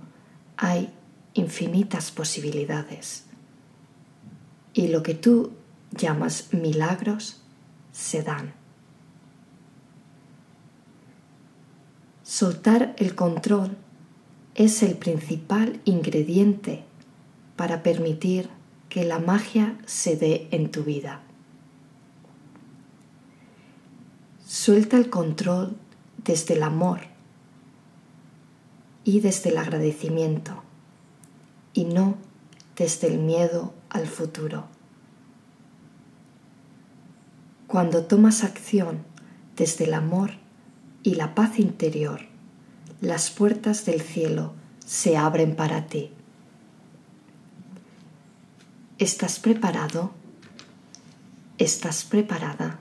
[0.57, 0.91] hay
[1.35, 3.25] infinitas posibilidades.
[4.73, 5.53] Y lo que tú
[5.91, 7.43] llamas milagros
[7.91, 8.55] se dan.
[12.23, 13.77] Soltar el control
[14.63, 16.83] es el principal ingrediente
[17.55, 18.47] para permitir
[18.89, 21.23] que la magia se dé en tu vida.
[24.45, 25.75] Suelta el control
[26.23, 26.99] desde el amor
[29.03, 30.61] y desde el agradecimiento
[31.73, 32.17] y no
[32.77, 34.65] desde el miedo al futuro.
[37.65, 38.99] Cuando tomas acción
[39.55, 40.33] desde el amor
[41.01, 42.30] y la paz interior,
[43.01, 44.53] las puertas del cielo
[44.85, 46.11] se abren para ti.
[48.99, 50.11] ¿Estás preparado?
[51.57, 52.77] ¿Estás preparada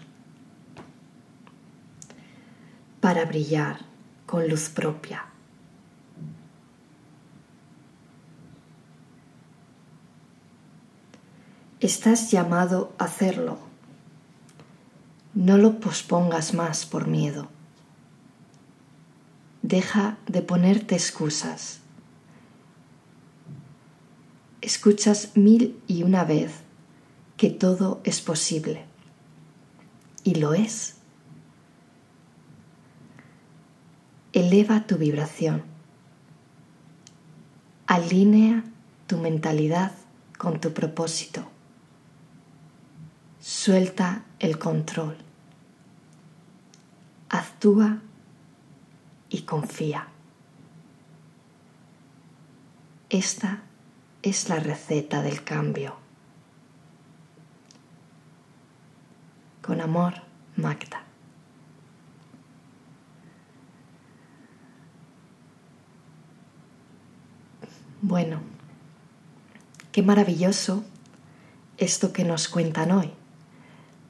[3.00, 3.80] para brillar
[4.26, 5.24] con luz propia?
[11.80, 13.56] Estás llamado a hacerlo.
[15.32, 17.48] No lo pospongas más por miedo.
[19.70, 21.78] Deja de ponerte excusas.
[24.60, 26.50] Escuchas mil y una vez
[27.36, 28.84] que todo es posible.
[30.24, 30.96] Y lo es.
[34.32, 35.62] Eleva tu vibración.
[37.86, 38.64] Alinea
[39.06, 39.92] tu mentalidad
[40.36, 41.44] con tu propósito.
[43.40, 45.16] Suelta el control.
[47.28, 48.02] Actúa
[49.30, 50.08] y confía.
[53.08, 53.62] Esta
[54.22, 55.96] es la receta del cambio.
[59.62, 60.14] Con amor,
[60.56, 61.04] Magda.
[68.02, 68.40] Bueno,
[69.92, 70.84] qué maravilloso
[71.78, 73.12] esto que nos cuentan hoy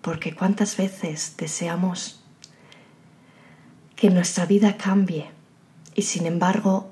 [0.02, 2.19] porque cuántas veces deseamos
[4.00, 5.30] que nuestra vida cambie.
[5.94, 6.90] Y sin embargo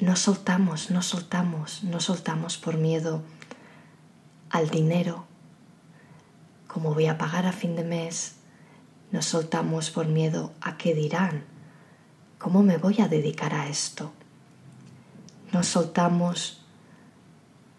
[0.00, 3.22] no soltamos, no soltamos, no soltamos por miedo
[4.48, 5.26] al dinero,
[6.66, 8.36] como voy a pagar a fin de mes,
[9.10, 11.44] no soltamos por miedo a qué dirán,
[12.38, 14.12] cómo me voy a dedicar a esto,
[15.52, 16.64] no soltamos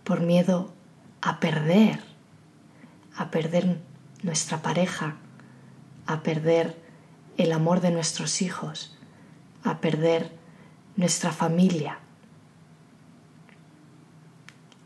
[0.04, 0.72] por miedo
[1.20, 2.00] a perder,
[3.18, 3.80] a perder
[4.22, 5.16] nuestra pareja,
[6.06, 6.83] a perder
[7.38, 8.98] el amor de nuestros hijos,
[9.64, 10.32] a perder
[10.96, 12.00] nuestra familia.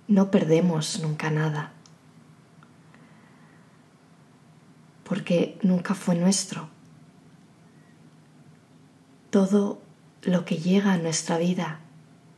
[0.08, 1.74] No perdemos nunca nada,
[5.04, 6.70] porque nunca fue nuestro.
[9.30, 9.82] Todo
[10.22, 11.80] lo que llega a nuestra vida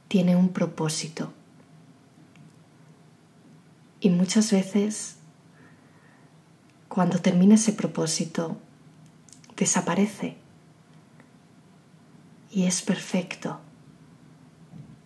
[0.07, 1.34] tiene un propósito.
[3.99, 5.18] Y muchas veces
[6.88, 8.57] cuando termina ese propósito,
[9.60, 10.38] desaparece.
[12.49, 13.60] Y es perfecto.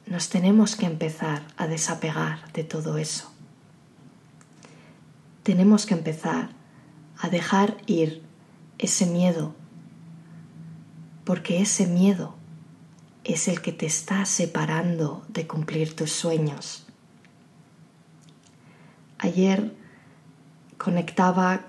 [0.06, 3.32] Nos tenemos que empezar a desapegar de todo eso.
[5.42, 6.52] Tenemos que empezar
[7.18, 8.22] a dejar ir
[8.78, 9.56] ese miedo,
[11.26, 12.36] porque ese miedo
[13.24, 16.86] es el que te está separando de cumplir tus sueños.
[19.18, 19.74] Ayer
[20.78, 21.68] conectaba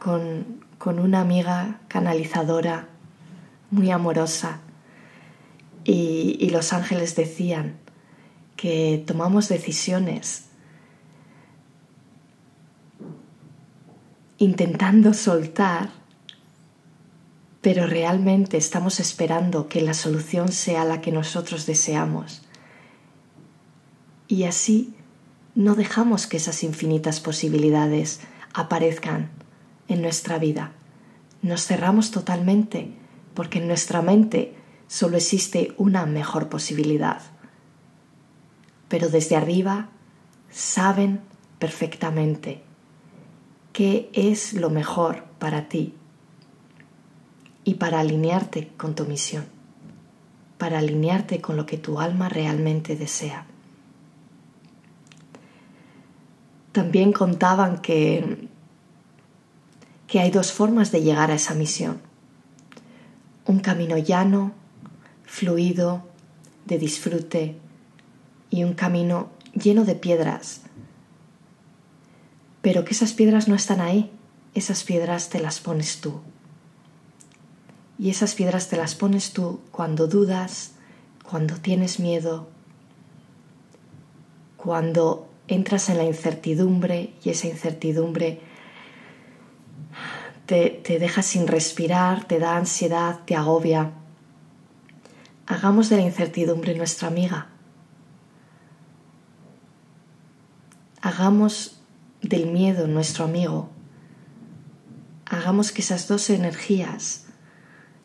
[0.85, 2.89] con, una amiga canalizadora
[3.71, 4.61] muy amorosa
[5.83, 7.79] y, y los ángeles decían
[8.55, 10.45] que tomamos decisiones
[14.37, 15.89] intentando soltar,
[17.63, 22.43] pero realmente estamos esperando que la solución sea la que nosotros deseamos.
[24.29, 24.95] Y así
[25.55, 28.21] no dejamos que esas infinitas posibilidades
[28.53, 29.31] aparezcan
[29.89, 30.73] en nuestra vida.
[31.43, 32.93] Nos cerramos totalmente
[33.35, 34.55] porque en nuestra mente
[34.87, 37.23] solo existe una mejor posibilidad.
[38.89, 39.89] Pero desde arriba
[40.51, 41.21] saben
[41.59, 42.63] perfectamente
[43.73, 45.95] qué es lo mejor para ti
[47.65, 49.47] y para alinearte con tu misión,
[50.59, 53.47] para alinearte con lo que tu alma realmente desea.
[56.75, 58.49] también contaban que,
[60.15, 62.01] que hay dos formas de llegar a esa misión.
[63.47, 64.53] Un camino llano,
[65.25, 66.05] fluido,
[66.67, 67.57] de disfrute
[68.49, 70.61] y un camino lleno de piedras.
[72.63, 74.13] Pero que esas piedras no están ahí,
[74.55, 76.21] esas piedras te las pones tú.
[77.99, 80.75] Y esas piedras te las pones tú cuando dudas,
[81.29, 82.47] cuando tienes miedo,
[84.57, 88.54] cuando entras en la incertidumbre y esa incertidumbre
[90.47, 93.93] te, deja sin respirar, te da ansiedad, te agobia.
[95.47, 97.49] Hagamos de la incertidumbre nuestra amiga.
[101.01, 101.81] Hagamos
[102.23, 103.71] del miedo nuestro amigo.
[105.27, 107.27] Hagamos que esas dos energías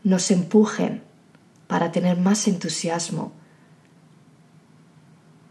[0.04, 1.04] nos empujen
[1.68, 3.32] para tener más entusiasmo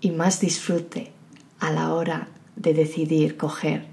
[0.01, 1.13] y más disfrute
[1.61, 3.87] a la hora de decidir coger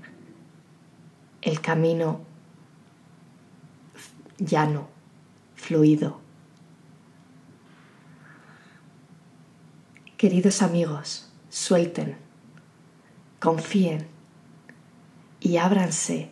[1.42, 2.25] el camino
[4.38, 4.88] llano,
[5.56, 6.22] fluido.
[10.18, 12.18] Queridos amigos, suelten,
[13.40, 14.08] confíen
[15.40, 16.30] y ábranse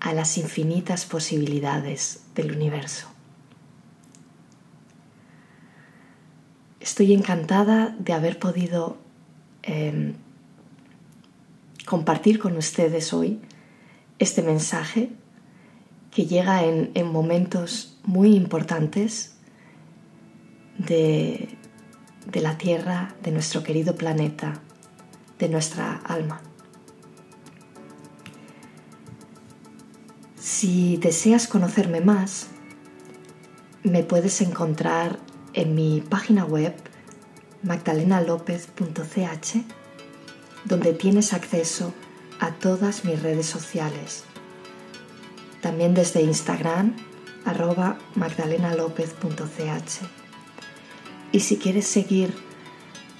[0.00, 3.08] a las infinitas posibilidades del universo.
[6.80, 8.98] Estoy encantada de haber podido
[9.62, 10.14] Em,
[11.86, 13.40] compartir con ustedes hoy
[14.18, 15.10] este mensaje
[16.10, 19.34] que llega en, momentos muy importantes
[20.78, 21.56] de,
[22.26, 24.60] de la Tierra, de nuestro querido planeta,
[25.38, 26.40] de nuestra alma.
[30.36, 32.48] Si deseas conocerme más,
[33.82, 35.18] me puedes encontrar
[35.52, 36.74] en mi página web
[37.62, 39.56] magdalenalopez.ch,
[40.64, 41.92] donde tienes acceso
[42.40, 44.24] a todas mis redes sociales.
[45.60, 46.96] También desde Instagram,
[47.44, 50.00] arroba magdalenalopez.ch.
[51.32, 52.34] Y si quieres seguir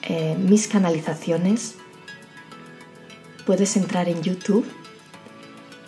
[0.03, 1.76] eh, mis canalizaciones,
[3.47, 4.66] puedes entrar en YouTube,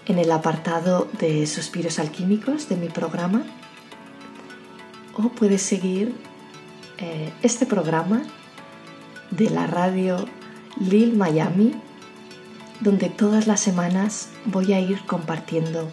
[0.06, 3.44] en el apartado de Suspiros Alquímicos de mi programa,
[5.14, 6.14] o puedes seguir
[6.98, 8.22] eh, este programa
[9.30, 10.26] de la radio
[10.78, 11.72] Lil Miami,
[12.80, 15.90] donde todas las semanas voy a ir compartiendo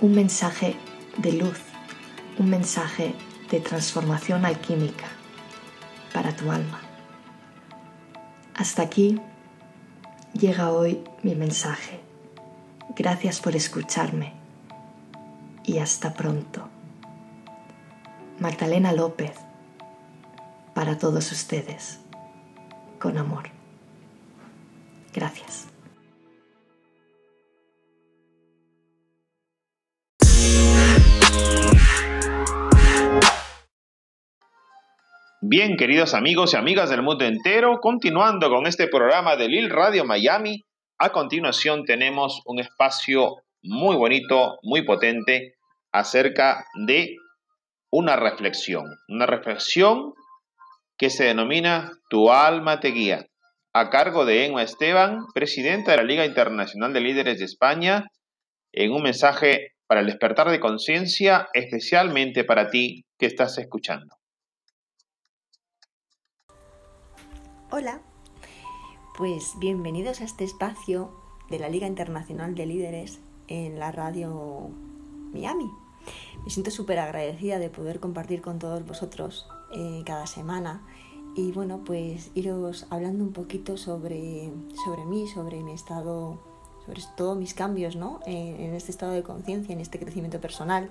[0.00, 0.76] un mensaje
[1.16, 1.58] de luz,
[2.38, 3.14] un mensaje
[3.50, 5.06] de transformación alquímica
[6.12, 6.80] para tu alma.
[8.54, 9.20] Hasta aquí
[10.32, 12.00] llega hoy mi mensaje.
[12.96, 14.34] Gracias por escucharme
[15.64, 16.68] y hasta pronto.
[18.38, 19.32] Magdalena López,
[20.74, 21.98] para todos ustedes
[23.00, 23.50] con amor.
[25.12, 25.66] Gracias.
[35.40, 40.04] Bien, queridos amigos y amigas del mundo entero, continuando con este programa de Lil Radio
[40.04, 40.64] Miami,
[40.98, 45.54] a continuación tenemos un espacio muy bonito, muy potente,
[45.92, 47.14] acerca de
[47.88, 50.12] una reflexión, una reflexión
[50.96, 53.28] que se denomina Tu alma te guía,
[53.72, 58.08] a cargo de Emma Esteban, presidenta de la Liga Internacional de Líderes de España,
[58.72, 64.17] en un mensaje para el despertar de conciencia, especialmente para ti que estás escuchando.
[67.70, 68.00] Hola,
[69.18, 71.10] pues bienvenidos a este espacio
[71.50, 74.70] de la Liga Internacional de Líderes en la radio
[75.34, 75.70] Miami.
[76.42, 80.80] Me siento súper agradecida de poder compartir con todos vosotros eh, cada semana
[81.36, 84.50] y bueno, pues iros hablando un poquito sobre,
[84.86, 86.38] sobre mí, sobre mi estado,
[86.86, 88.20] sobre todos mis cambios ¿no?
[88.24, 90.90] en, en este estado de conciencia, en este crecimiento personal.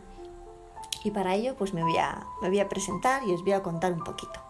[1.04, 3.64] Y para ello pues me voy, a, me voy a presentar y os voy a
[3.64, 4.47] contar un poquito.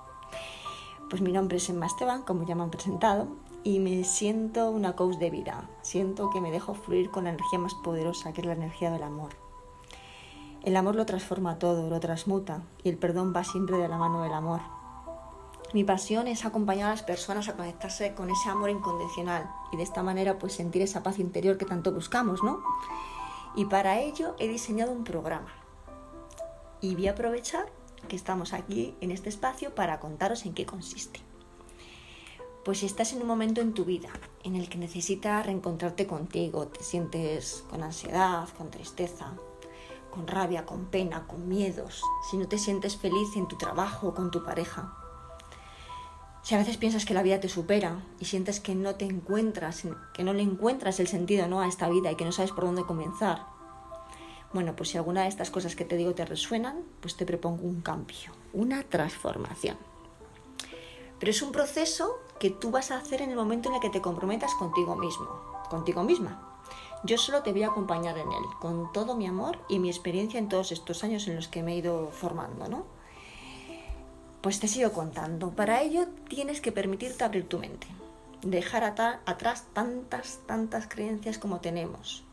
[1.09, 3.27] Pues mi nombre es Emma Esteban, como ya me han presentado,
[3.63, 5.69] y me siento una coach de vida.
[5.81, 9.03] Siento que me dejo fluir con la energía más poderosa, que es la energía del
[9.03, 9.29] amor.
[10.63, 14.21] El amor lo transforma todo, lo transmuta, y el perdón va siempre de la mano
[14.21, 14.59] del amor.
[15.73, 19.83] Mi pasión es acompañar a las personas a conectarse con ese amor incondicional y de
[19.83, 22.61] esta manera pues sentir esa paz interior que tanto buscamos, ¿no?
[23.55, 25.53] Y para ello he diseñado un programa.
[26.79, 27.65] Y voy a aprovechar
[28.07, 31.19] que estamos aquí en este espacio para contaros en qué consiste.
[32.63, 34.09] Pues si estás en un momento en tu vida
[34.43, 39.33] en el que necesitas reencontrarte contigo, te sientes con ansiedad, con tristeza,
[40.11, 44.31] con rabia, con pena, con miedos, si no te sientes feliz en tu trabajo con
[44.31, 44.93] tu pareja,
[46.43, 49.83] Si a veces piensas que la vida te supera y sientes que no te encuentras,
[50.13, 51.59] que no le encuentras el sentido ¿no?
[51.59, 53.47] a esta vida y que no sabes por dónde comenzar,
[54.53, 57.63] bueno, pues si alguna de estas cosas que te digo te resuenan, pues te propongo
[57.63, 59.77] un cambio, una transformación.
[61.19, 63.89] Pero es un proceso que tú vas a hacer en el momento en el que
[63.89, 65.27] te comprometas contigo mismo,
[65.69, 66.41] contigo misma.
[67.03, 70.39] Yo solo te voy a acompañar en él, con todo mi amor y mi experiencia
[70.39, 72.85] en todos estos años en los que me he ido formando, ¿no?
[74.41, 75.51] Pues te sigo contando.
[75.51, 77.87] Para ello tienes que permitirte abrir tu mente,
[78.41, 82.23] dejar atrás tantas, tantas creencias como tenemos,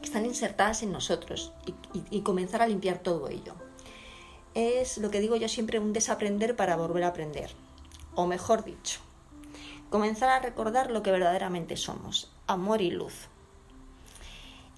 [0.00, 1.52] que están insertadas en nosotros,
[2.10, 3.54] y comenzar a limpiar todo ello.
[4.54, 7.50] Es lo que digo yo siempre, un desaprender para volver a aprender.
[8.14, 9.00] O mejor dicho,
[9.90, 13.28] comenzar a recordar lo que verdaderamente somos, amor y luz.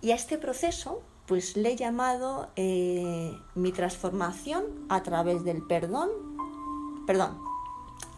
[0.00, 6.10] Y a este proceso, pues le he llamado eh, mi transformación a través del perdón
[7.06, 7.38] perdón,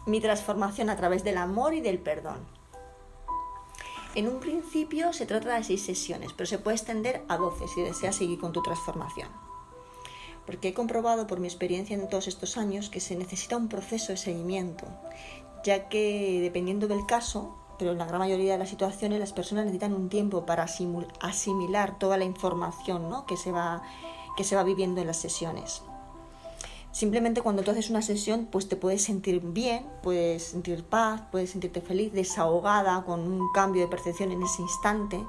[0.05, 2.37] mi transformación a través del amor y del perdón.
[4.15, 7.81] En un principio se trata de seis sesiones, pero se puede extender a doce si
[7.81, 9.27] deseas seguir con tu transformación.
[10.45, 14.13] Porque he comprobado por mi experiencia en todos estos años que se necesita un proceso
[14.13, 14.85] de seguimiento,
[15.65, 19.65] ya que dependiendo del caso, pero en la gran mayoría de las situaciones las personas
[19.65, 20.65] necesitan un tiempo para
[21.19, 23.83] asimilar toda la información que, se va,
[24.37, 25.83] que se va viviendo en las sesiones.
[26.95, 31.49] Simplemente cuando tú haces una sesión, pues te puedes sentir bien, puedes sentir paz, puedes
[31.49, 35.21] sentirte feliz, desahogada, con un cambio de percepción en ese instante.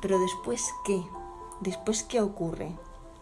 [0.00, 1.04] Pero después, ¿qué?
[1.60, 2.72] ¿Después qué ocurre?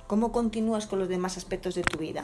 [0.07, 2.23] ¿Cómo continúas con los demás aspectos de tu vida?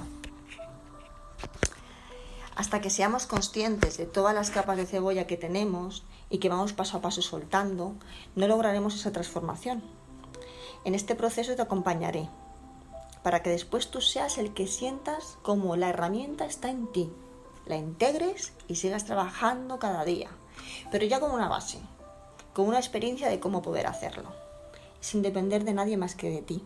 [2.54, 6.72] Hasta que seamos conscientes de todas las capas de cebolla que tenemos y que vamos
[6.72, 7.94] paso a paso soltando,
[8.36, 9.82] no lograremos esa transformación.
[10.84, 12.28] En este proceso te acompañaré
[13.22, 17.10] para que después tú seas el que sientas como la herramienta está en ti,
[17.66, 20.30] la integres y sigas trabajando cada día,
[20.90, 21.78] pero ya con una base,
[22.54, 24.32] con una experiencia de cómo poder hacerlo,
[25.00, 26.64] sin depender de nadie más que de ti.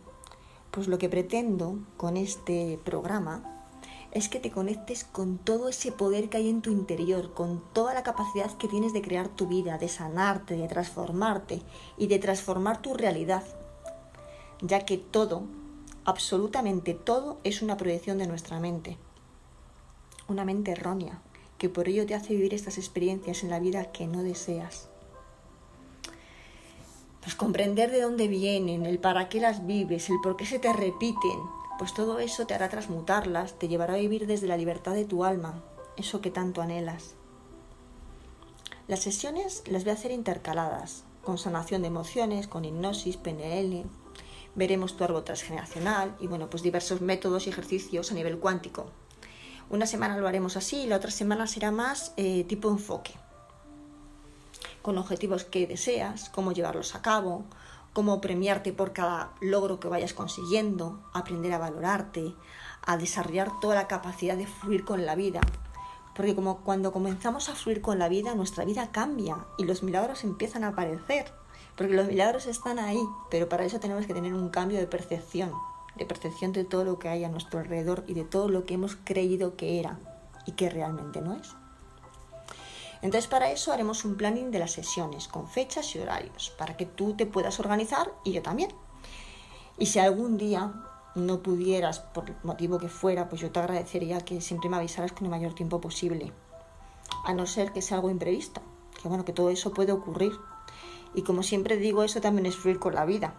[0.70, 3.66] Pues lo que pretendo con este programa
[4.12, 7.94] es que te conectes con todo ese poder que hay en tu interior, con toda
[7.94, 11.62] la capacidad que tienes de crear tu vida, de sanarte, de transformarte
[11.96, 13.42] y de transformar tu realidad,
[14.60, 15.44] ya que todo
[16.04, 18.96] absolutamente todo es una proyección de nuestra mente.
[20.28, 21.20] Una mente errónea,
[21.58, 24.88] que por ello te hace vivir estas experiencias en la vida que no deseas.
[27.20, 30.72] Pues comprender de dónde vienen, el para qué las vives, el por qué se te
[30.72, 31.38] repiten,
[31.78, 35.24] pues todo eso te hará transmutarlas, te llevará a vivir desde la libertad de tu
[35.24, 35.62] alma,
[35.96, 37.14] eso que tanto anhelas.
[38.88, 43.84] Las sesiones las voy a hacer intercaladas, con sanación de emociones, con hipnosis, PNL,
[44.54, 48.86] veremos tu árbol transgeneracional y bueno, pues diversos métodos y ejercicios a nivel cuántico.
[49.70, 53.12] Una semana lo haremos así y la otra semana será más eh, tipo enfoque,
[54.82, 57.44] con objetivos que deseas, cómo llevarlos a cabo,
[57.92, 62.34] cómo premiarte por cada logro que vayas consiguiendo, aprender a valorarte,
[62.84, 65.40] a desarrollar toda la capacidad de fluir con la vida.
[66.14, 70.24] Porque como cuando comenzamos a fluir con la vida, nuestra vida cambia y los milagros
[70.24, 71.32] empiezan a aparecer.
[71.76, 75.52] Porque los milagros están ahí, pero para eso tenemos que tener un cambio de percepción,
[75.96, 78.74] de percepción de todo lo que hay a nuestro alrededor y de todo lo que
[78.74, 79.98] hemos creído que era
[80.46, 81.54] y que realmente no es.
[83.00, 86.86] Entonces para eso haremos un planning de las sesiones con fechas y horarios, para que
[86.86, 88.70] tú te puedas organizar y yo también.
[89.76, 90.72] Y si algún día
[91.14, 95.12] no pudieras, por el motivo que fuera, pues yo te agradecería que siempre me avisaras
[95.12, 96.32] con el mayor tiempo posible.
[97.24, 98.60] A no ser que sea algo imprevisto,
[99.02, 100.32] que bueno, que todo eso puede ocurrir
[101.14, 103.34] y como siempre digo, eso también es fluir con la vida.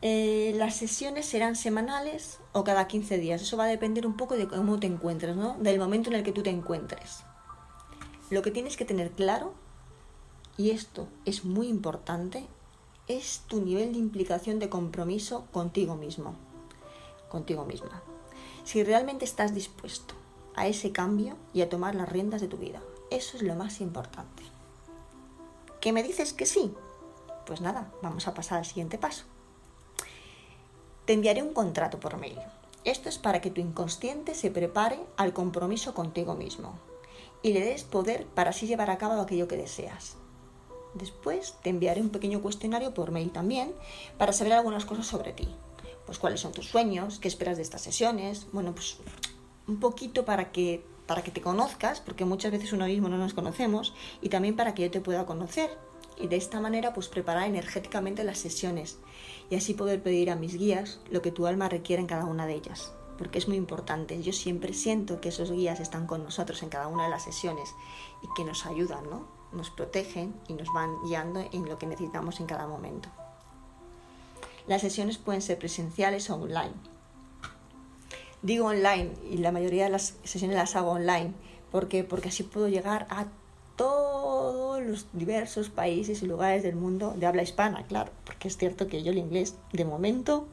[0.00, 3.42] Eh, las sesiones serán semanales o cada 15 días.
[3.42, 5.56] Eso va a depender un poco de cómo te encuentres, ¿no?
[5.58, 7.24] Del momento en el que tú te encuentres.
[8.30, 9.54] Lo que tienes que tener claro,
[10.56, 12.46] y esto es muy importante,
[13.08, 16.34] es tu nivel de implicación de compromiso contigo mismo,
[17.28, 18.02] contigo misma.
[18.64, 20.14] Si realmente estás dispuesto
[20.58, 22.82] a ese cambio y a tomar las riendas de tu vida.
[23.10, 24.37] Eso es lo más importante.
[25.80, 26.74] ¿Qué me dices que sí?
[27.46, 29.24] Pues nada, vamos a pasar al siguiente paso.
[31.04, 32.38] Te enviaré un contrato por mail.
[32.84, 36.78] Esto es para que tu inconsciente se prepare al compromiso contigo mismo
[37.42, 40.16] y le des poder para así llevar a cabo aquello que deseas.
[40.94, 43.72] Después te enviaré un pequeño cuestionario por mail también
[44.16, 45.48] para saber algunas cosas sobre ti.
[46.06, 48.96] Pues cuáles son tus sueños, qué esperas de estas sesiones, bueno, pues
[49.68, 53.34] un poquito para que para que te conozcas, porque muchas veces uno mismo no nos
[53.34, 55.76] conocemos, y también para que yo te pueda conocer.
[56.20, 58.98] Y de esta manera, pues preparar energéticamente las sesiones
[59.50, 62.46] y así poder pedir a mis guías lo que tu alma requiere en cada una
[62.46, 62.92] de ellas.
[63.18, 64.22] porque es muy importante.
[64.22, 67.74] Yo siempre siento que esos guías están con nosotros en cada una de las sesiones
[68.22, 69.26] y que nos ayudan, ¿no?
[69.52, 73.08] Nos protegen y nos van guiando en lo que necesitamos en cada momento.
[74.68, 76.74] Las sesiones pueden ser presenciales o online.
[78.42, 81.32] Digo online y la mayoría de las sesiones las hago online
[81.70, 83.26] porque porque así puedo llegar a
[83.76, 88.88] todos los diversos países y lugares del mundo de habla hispana, claro, porque es cierto
[88.88, 90.46] que yo el inglés de momento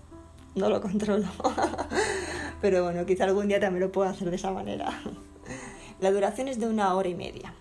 [0.54, 1.28] no lo controlo.
[2.62, 5.02] Pero bueno, quizá algún día también lo puedo hacer de esa manera.
[6.00, 7.54] La duración es de una hora y media,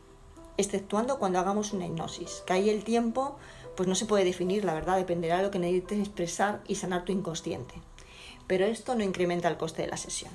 [0.56, 3.36] exceptuando cuando hagamos una hipnosis, que ahí el tiempo
[3.76, 7.04] pues no se puede definir, la verdad, dependerá de lo que necesites expresar y sanar
[7.04, 7.74] tu inconsciente.
[8.46, 10.32] Pero esto no incrementa el coste de la sesión.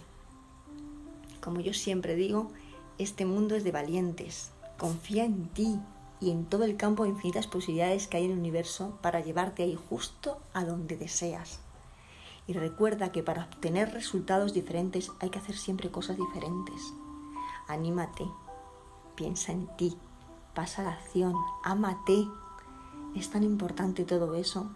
[1.41, 2.51] Como yo siempre digo,
[2.97, 5.77] este mundo es de valientes, Confía en ti
[6.21, 9.63] y en todo el campo de infinitas posibilidades que hay en el universo para llevarte
[9.63, 11.59] ahí justo a donde deseas.
[12.47, 16.93] Y recuerda que para obtener resultados diferentes hay que hacer siempre cosas diferentes.
[17.67, 18.23] Anímate,
[19.15, 19.97] piensa en ti,
[20.55, 21.35] pasa a la acción,
[21.65, 22.25] ámate.
[23.13, 24.71] Es tan importante todo eso.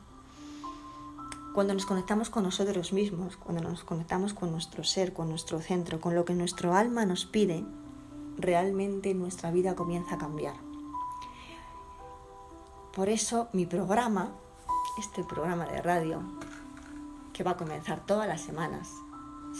[1.54, 6.01] Cuando nos conectamos con nosotros mismos, cuando nos conectamos con nuestro ser, con nuestro centro,
[6.01, 7.64] con lo que nuestro alma nos pide,
[8.38, 10.56] realmente nuestra vida comienza a cambiar.
[12.95, 14.32] Por eso mi programa,
[14.97, 16.24] este programa de radio,
[17.34, 18.89] que va a comenzar todas las semanas,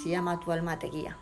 [0.02, 1.18] se llama Tu alma te guía.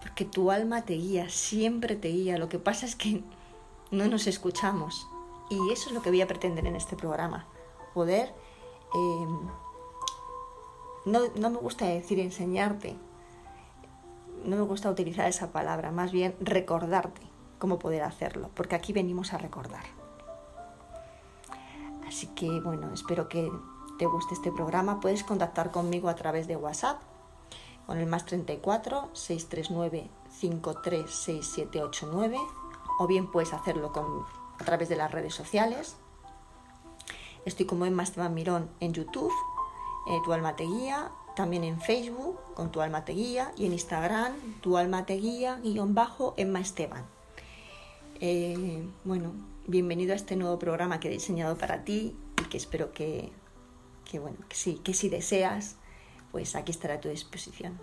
[0.00, 2.38] Porque tu alma te guía, siempre te guía.
[2.38, 3.24] Lo que pasa es que
[3.90, 5.08] no nos escuchamos.
[5.50, 7.46] Y eso es lo que voy a pretender en este programa.
[7.94, 8.32] Poder...
[8.94, 9.26] Eh,
[11.06, 12.96] no, me gusta decir enseñarte,
[14.44, 17.22] no me gusta utilizar esa palabra, más bien recordarte
[17.58, 19.84] cómo poder hacerlo, porque aquí venimos a recordar.
[22.06, 23.50] Así que bueno, espero que
[23.98, 24.98] te guste este programa.
[25.00, 27.00] Puedes contactar conmigo a través de WhatsApp
[27.86, 30.10] con el más 34 639
[30.40, 32.38] 536789
[32.98, 33.92] o bien puedes hacerlo
[34.58, 35.96] a través de las redes sociales.
[37.44, 39.32] Estoy como Emma Esteban Mirón en YouTube,
[40.06, 43.72] eh, Tu Alma Te Guía, también en Facebook con Tu Alma Te Guía y en
[43.72, 47.06] Instagram Tu Alma Te Guía guion bajo Emma Esteban.
[48.20, 49.32] Eh, bueno,
[49.66, 53.32] bienvenido a este nuevo programa que he diseñado para ti y que espero que,
[54.04, 55.76] que, bueno, que sí, que si deseas,
[56.32, 57.78] pues aquí estará a tu disposición.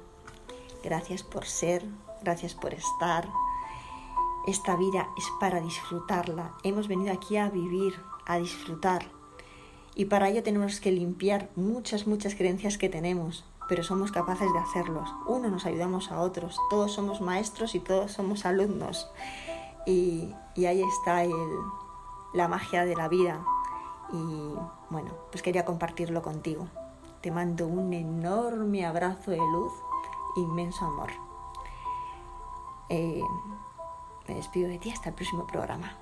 [0.84, 1.84] Gracias por ser,
[2.22, 3.28] gracias por estar.
[4.46, 6.54] Esta vida es para disfrutarla.
[6.64, 7.96] Hemos venido aquí a vivir,
[8.28, 9.17] a disfrutar
[9.98, 14.60] y para ello tenemos que limpiar muchas, muchas creencias que tenemos, pero somos capaces de
[14.60, 15.10] hacerlos.
[15.26, 19.10] Uno nos ayudamos a otros, todos somos maestros y todos somos alumnos.
[19.88, 21.24] Y, ahí está
[22.32, 23.44] la magia de la vida.
[24.14, 24.54] Y
[24.92, 26.68] bueno, pues quería compartirlo contigo.
[27.22, 29.74] Te mando un enorme abrazo de luz,
[30.36, 31.10] inmenso amor.
[32.90, 33.24] Eh,
[34.28, 35.98] me despido de ti hasta el próximo programa.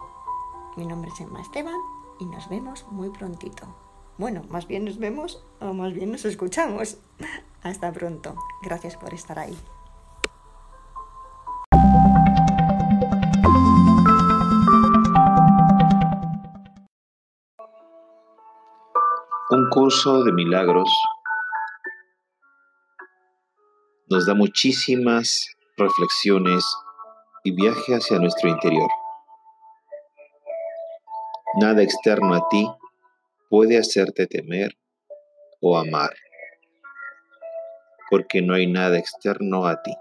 [0.76, 1.80] Mi nombre es Emma Esteban
[2.20, 3.85] y nos vemos muy prontito.
[4.18, 6.98] Bueno, más bien nos vemos o más bien nos escuchamos.
[7.64, 8.36] Hasta pronto.
[8.64, 9.58] Gracias por estar ahí.
[19.50, 20.90] Un curso de milagros
[24.10, 25.48] nos da muchísimas
[25.78, 26.64] reflexiones
[27.44, 28.90] y viaje hacia nuestro interior.
[31.60, 32.68] Nada externo a ti
[33.56, 34.78] puede hacerte temer
[35.62, 36.14] o amar,
[38.10, 39.96] porque no hay nada externo a ti.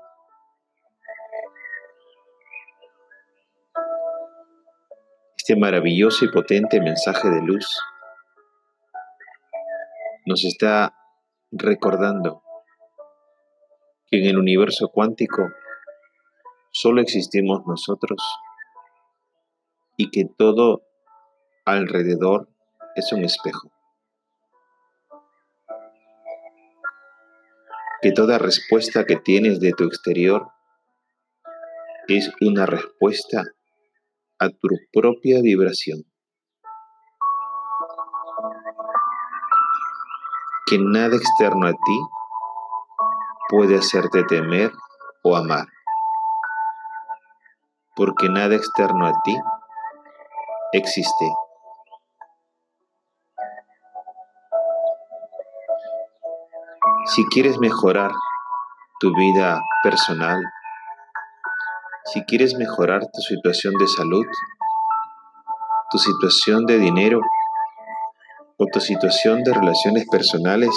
[5.37, 7.81] Este maravilloso y potente mensaje de luz
[10.27, 10.93] nos está
[11.53, 12.43] recordando
[14.11, 15.49] que en el universo cuántico
[16.73, 18.21] solo existimos nosotros
[19.97, 20.83] y que todo
[21.65, 22.49] alrededor
[22.95, 23.71] es un espejo.
[28.03, 30.49] Que toda respuesta que tienes de tu exterior
[32.09, 33.43] es una respuesta
[34.39, 36.05] a tu propia vibración.
[40.67, 42.01] Que nada externo a ti
[43.49, 44.73] puede hacerte temer
[45.23, 45.67] o amar.
[47.97, 49.37] Porque nada externo a ti
[50.73, 51.44] existe.
[57.15, 58.11] Si quieres mejorar
[58.99, 60.43] tu vida personal,
[62.07, 64.27] si quieres mejorar tu situación de salud,
[65.93, 67.21] tu situación de dinero
[68.59, 70.75] o tu situación de relaciones personales,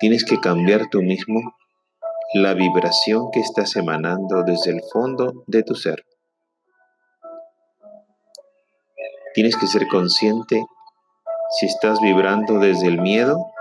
[0.00, 1.54] tienes que cambiar tú mismo
[2.34, 6.04] la vibración que estás emanando desde el fondo de tu ser.
[9.34, 10.66] Tienes que ser consciente
[11.50, 13.52] si estás vibrando desde el miedo,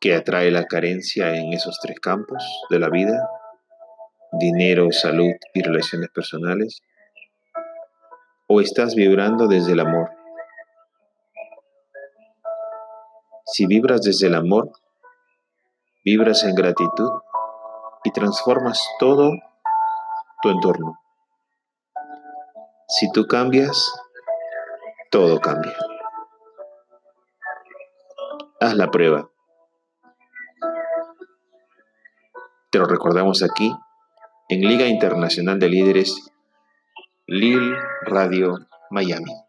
[0.00, 3.28] que atrae la carencia en esos tres campos de la vida,
[4.32, 6.82] dinero, salud y relaciones personales,
[8.48, 10.10] o estás vibrando desde el amor.
[13.46, 14.72] Si vibras desde el amor,
[16.04, 17.10] vibras en gratitud
[18.02, 19.30] y transformas todo
[20.42, 20.98] tu entorno.
[22.88, 23.92] Si tú cambias,
[25.10, 25.74] todo cambia.
[28.60, 29.30] Haz la prueba.
[32.70, 33.72] Te lo recordamos aquí
[34.48, 36.30] en Liga Internacional de Líderes,
[37.26, 38.58] Lil Radio
[38.90, 39.43] Miami.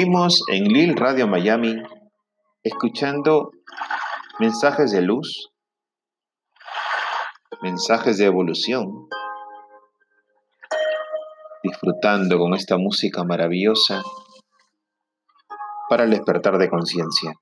[0.00, 1.76] Seguimos en Lil Radio Miami
[2.62, 3.50] escuchando
[4.38, 5.50] mensajes de luz,
[7.60, 9.10] mensajes de evolución,
[11.62, 14.02] disfrutando con esta música maravillosa
[15.90, 17.34] para el despertar de conciencia.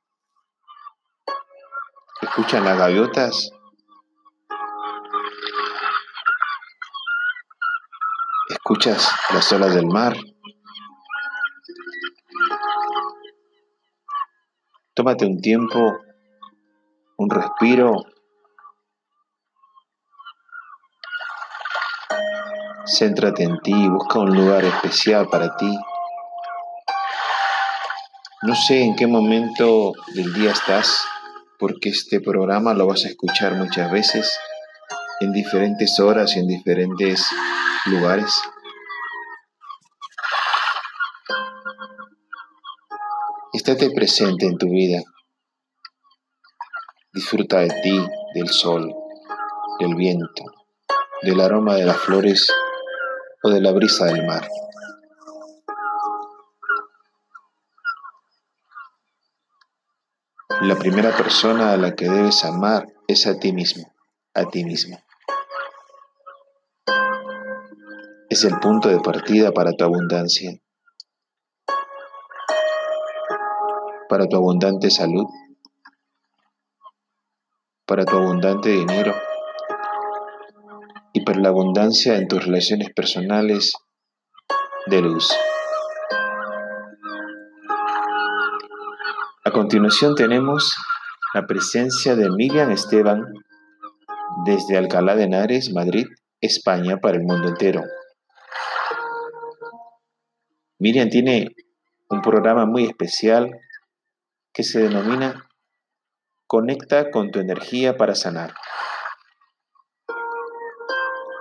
[2.23, 3.53] ¿Escuchan las gaviotas?
[8.49, 10.17] ¿Escuchas las olas del mar?
[14.99, 15.97] Tómate un tiempo,
[17.19, 18.05] un respiro.
[22.85, 25.73] Céntrate en ti, busca un lugar especial para ti.
[28.43, 31.07] No sé en qué momento del día estás,
[31.61, 34.37] porque este programa lo vas a escuchar muchas veces,
[35.21, 37.25] en diferentes horas y en diferentes
[37.85, 38.35] lugares.
[43.69, 45.03] Estate presente en tu vida.
[47.13, 48.03] Disfruta de ti,
[48.35, 48.91] del sol,
[49.79, 50.43] del viento,
[51.21, 52.51] del aroma de las flores
[53.43, 54.49] o de la brisa del mar.
[60.63, 63.93] La primera persona a la que debes amar es a ti mismo,
[64.33, 64.99] a ti mismo.
[68.31, 70.59] Es el punto de partida para tu abundancia.
[74.09, 75.27] Para tu abundante salud,
[77.87, 79.15] para tu abundante dinero
[81.13, 83.73] y para la abundancia en tus relaciones personales
[84.87, 85.31] de luz.
[89.45, 90.75] A continuación tenemos
[91.35, 93.25] la presencia de Miriam Esteban
[94.45, 96.07] desde Alcalá de Henares, Madrid,
[96.41, 97.83] España, para el mundo entero.
[100.79, 101.49] Miriam tiene
[102.09, 103.51] un programa muy especial
[104.59, 105.49] que se denomina
[106.49, 108.55] Conecta con tu energía para sanar.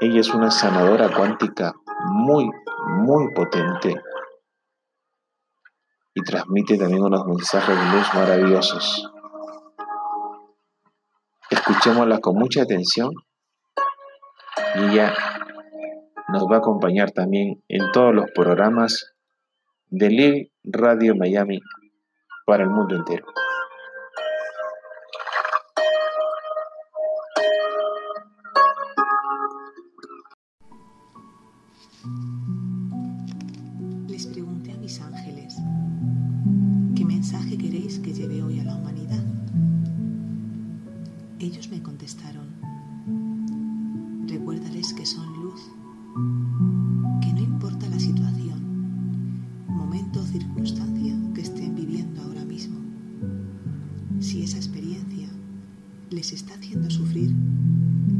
[0.01, 1.73] Ella es una sanadora cuántica
[2.11, 2.47] muy,
[3.05, 3.95] muy potente
[6.13, 9.11] y transmite también unos mensajes de luz maravillosos.
[11.49, 13.13] Escuchémosla con mucha atención
[14.75, 15.15] y ella
[16.27, 19.15] nos va a acompañar también en todos los programas
[19.87, 21.61] de Lil Radio Miami
[22.47, 23.25] para el mundo entero.
[34.07, 35.57] Les pregunté a mis ángeles,
[36.95, 39.25] ¿qué mensaje queréis que lleve hoy a la humanidad?
[41.39, 42.47] Ellos me contestaron,
[44.25, 45.61] recuérdales que son luz,
[47.21, 51.66] que no importa la situación, momento o circunstancia que ahora
[54.19, 55.27] si esa experiencia
[56.09, 57.33] les está haciendo sufrir,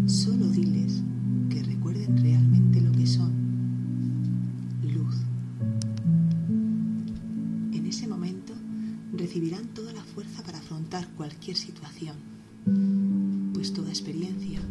[0.06, 1.02] solo diles
[1.50, 3.32] que recuerden realmente lo que son,
[4.84, 5.16] luz.
[7.74, 8.54] En ese momento
[9.14, 12.16] recibirán toda la fuerza para afrontar cualquier situación,
[13.54, 14.62] pues toda experiencia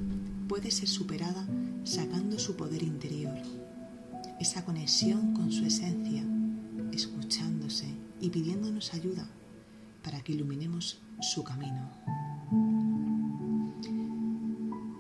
[0.49, 1.47] puede ser superada
[1.85, 3.35] sacando su poder interior,
[4.39, 6.25] esa conexión con su esencia,
[6.93, 7.87] escuchándose
[8.21, 9.29] y pidiéndonos ayuda
[10.07, 11.91] para que iluminemos su camino.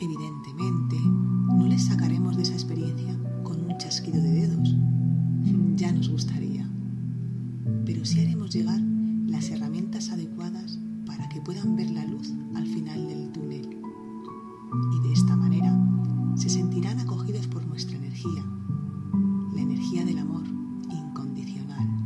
[0.00, 0.96] Evidentemente,
[1.56, 4.74] no les sacaremos de esa experiencia con un chasquido de dedos.
[5.76, 6.68] Ya nos gustaría.
[7.84, 8.80] Pero sí haremos llegar
[9.28, 13.78] las herramientas adecuadas para que puedan ver la luz al final del túnel.
[14.92, 15.72] Y de esta manera
[16.34, 18.44] se sentirán acogidos por nuestra energía,
[19.54, 20.42] la energía del amor
[20.90, 22.05] incondicional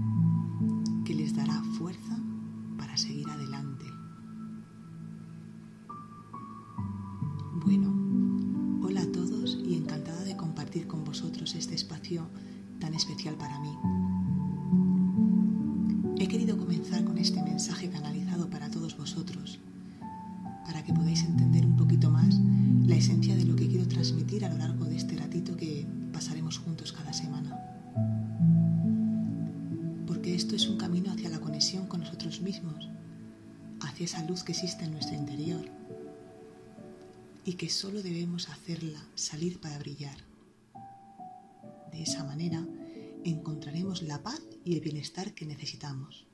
[3.00, 3.86] seguir adelante.
[7.64, 12.28] Bueno, hola a todos y encantada de compartir con vosotros este espacio
[12.78, 13.74] tan especial para mí.
[34.62, 35.64] Existe en nuestro interior
[37.46, 40.18] y que solo debemos hacerla salir para brillar.
[41.90, 42.62] De esa manera
[43.24, 46.26] encontraremos la paz y el bienestar que necesitamos.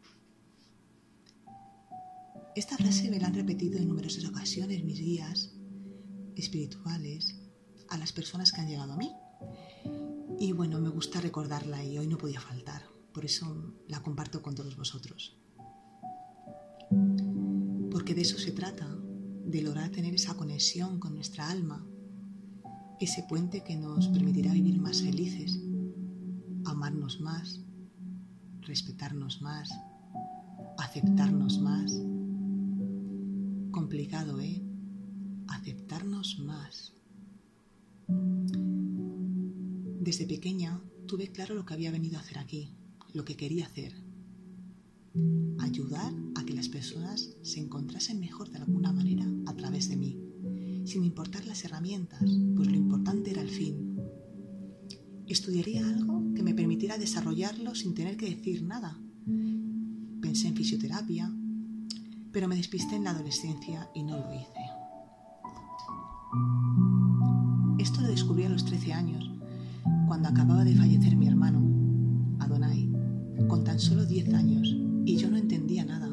[2.57, 5.53] Esta frase me la han repetido en numerosas ocasiones mis guías
[6.35, 7.37] espirituales
[7.89, 9.13] a las personas que han llegado a mí.
[10.41, 12.83] Y bueno, me gusta recordarla y hoy no podía faltar.
[13.15, 15.39] Por eso la comparto con todos vosotros.
[17.97, 18.87] Porque de eso se trata,
[19.47, 21.83] de lograr tener esa conexión con nuestra alma,
[23.01, 25.59] ese puente que nos permitirá vivir más felices,
[26.67, 27.63] amarnos más,
[28.61, 29.71] respetarnos más,
[30.77, 31.91] aceptarnos más.
[33.71, 34.63] Complicado, ¿eh?
[35.49, 36.93] Aceptarnos más.
[40.01, 42.77] Desde pequeña tuve claro lo que había venido a hacer aquí,
[43.15, 44.06] lo que quería hacer.
[45.59, 50.19] Ayudar a que las personas se encontrasen mejor de alguna manera a través de mí,
[50.85, 52.23] sin importar las herramientas,
[52.55, 53.97] pues lo importante era el fin.
[55.27, 58.99] Estudiaría algo que me permitiera desarrollarlo sin tener que decir nada.
[60.21, 61.33] Pensé en fisioterapia,
[62.31, 64.61] pero me despisté en la adolescencia y no lo hice.
[67.79, 69.31] Esto lo descubrí a los 13 años,
[70.07, 71.61] cuando acababa de fallecer mi hermano,
[72.39, 72.91] Adonai,
[73.49, 76.09] con tan solo 10 años, y yo no entendía nada,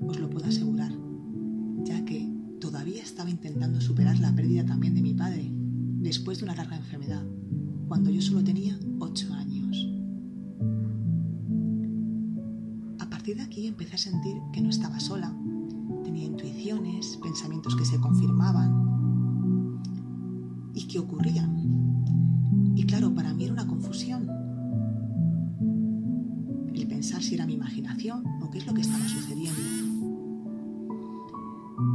[0.00, 0.90] os lo puedo asegurar,
[1.84, 6.54] ya que todavía estaba intentando superar la pérdida también de mi padre, después de una
[6.54, 7.24] larga enfermedad
[7.88, 9.86] cuando yo solo tenía ocho años.
[12.98, 15.36] A partir de aquí empecé a sentir que no estaba sola.
[16.02, 19.82] Tenía intuiciones, pensamientos que se confirmaban
[20.74, 22.72] y que ocurrían.
[22.74, 24.45] Y claro, para mí era una confusión.
[28.14, 29.60] O qué es lo que estaba sucediendo.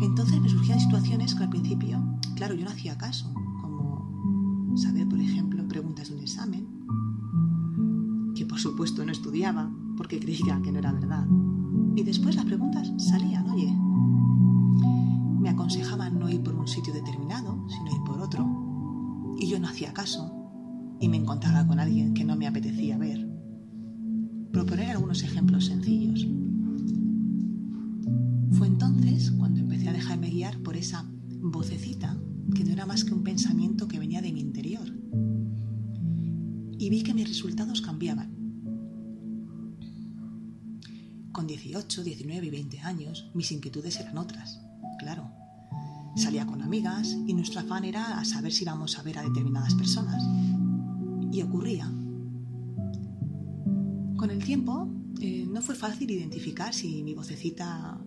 [0.02, 2.04] Entonces me surgían situaciones que al principio,
[2.36, 6.68] claro, yo no hacía caso, como saber, por ejemplo, preguntas de un examen,
[8.36, 11.26] que por supuesto no estudiaba porque creía que no era verdad.
[11.96, 13.72] Y después las preguntas salían, oye.
[15.40, 19.36] Me aconsejaban no ir por un sitio determinado, sino ir por otro.
[19.40, 20.32] Y yo no hacía caso
[21.00, 23.31] y me encontraba con alguien que no me apetecía ver.
[24.52, 26.28] Proponer algunos ejemplos sencillos.
[28.52, 31.06] Fue entonces cuando empecé a dejarme guiar por esa
[31.42, 32.18] vocecita
[32.54, 34.92] que no era más que un pensamiento que venía de mi interior
[36.82, 38.32] y vi que mis resultados cambiaban.
[41.32, 44.60] Con 18, 19 y 20 años, mis inquietudes eran otras,
[44.98, 45.32] claro.
[46.16, 49.76] Salía con amigas y nuestro afán era a saber si íbamos a ver a determinadas
[49.76, 50.24] personas.
[51.32, 51.90] Y ocurría.
[54.22, 54.88] Con el tiempo,
[55.20, 58.00] eh, no fue fácil identificar si mi vocecita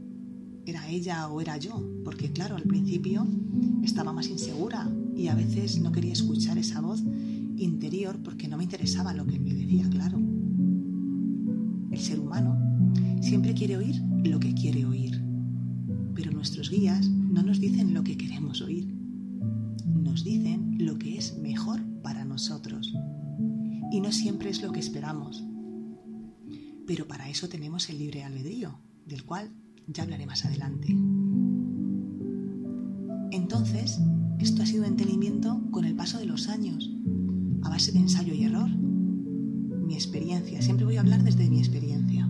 [0.65, 3.27] era ella o era yo, porque claro, al principio
[3.83, 7.03] estaba más insegura y a veces no quería escuchar esa voz
[7.57, 10.21] interior porque no me interesaba lo que me decía, claro.
[11.91, 15.21] El ser humano siempre quiere oír lo que quiere oír,
[16.15, 18.87] pero nuestros guías no nos dicen lo que queremos oír,
[19.85, 22.95] nos dicen lo que es mejor para nosotros.
[23.91, 25.45] Y no siempre es lo que esperamos.
[26.87, 29.53] Pero para eso tenemos el libre albedrío, del cual
[29.87, 30.89] ya hablaré más adelante.
[33.31, 34.01] Entonces,
[34.39, 36.91] esto ha sido entendimiento con el paso de los años
[37.63, 38.69] a base de ensayo y error.
[38.69, 42.29] Mi experiencia, siempre voy a hablar desde mi experiencia.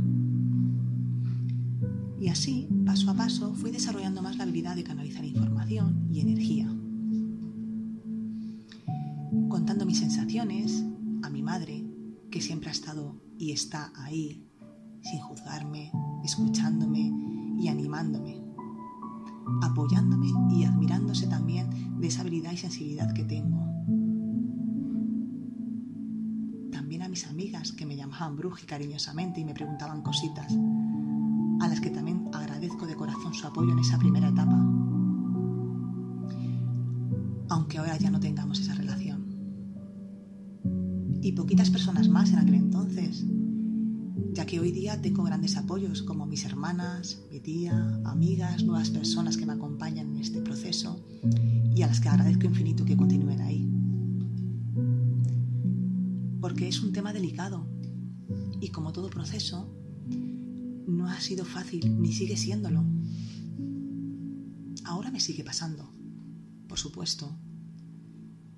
[2.21, 6.67] Y así, paso a paso, fui desarrollando más la habilidad de canalizar información y energía.
[9.49, 10.85] Contando mis sensaciones
[11.23, 11.85] a mi madre,
[12.31, 14.49] que siempre ha estado y está ahí,
[15.03, 15.93] sin juzgarme,
[16.25, 17.13] escuchándome
[17.59, 18.43] y animándome,
[19.63, 23.65] apoyándome y admirándose también de esa habilidad y sensibilidad que tengo
[27.15, 30.53] mis amigas que me llamaban Bruji cariñosamente y me preguntaban cositas,
[31.61, 34.57] a las que también agradezco de corazón su apoyo en esa primera etapa,
[37.51, 38.94] aunque ahora ya no tengamos esa relación.
[41.25, 43.25] Y poquitas personas más en aquel entonces,
[44.35, 49.39] ya que hoy día tengo grandes apoyos como mis hermanas, mi tía, amigas, nuevas personas
[49.39, 51.03] que me acompañan en este proceso
[51.75, 53.67] y a las que agradezco infinito que continúen ahí.
[56.43, 57.67] Porque es un tema delicado
[58.61, 59.75] y como todo proceso,
[60.87, 62.85] no ha sido fácil ni sigue siéndolo.
[64.85, 65.91] Ahora me sigue pasando,
[66.69, 67.35] por supuesto,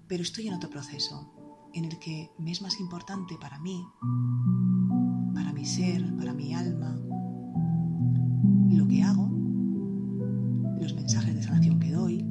[0.08, 1.35] pero estoy en otro proceso
[1.76, 3.86] en el que me es más importante para mí,
[5.34, 6.98] para mi ser, para mi alma,
[8.70, 9.28] lo que hago,
[10.80, 12.24] los mensajes de sanación que doy,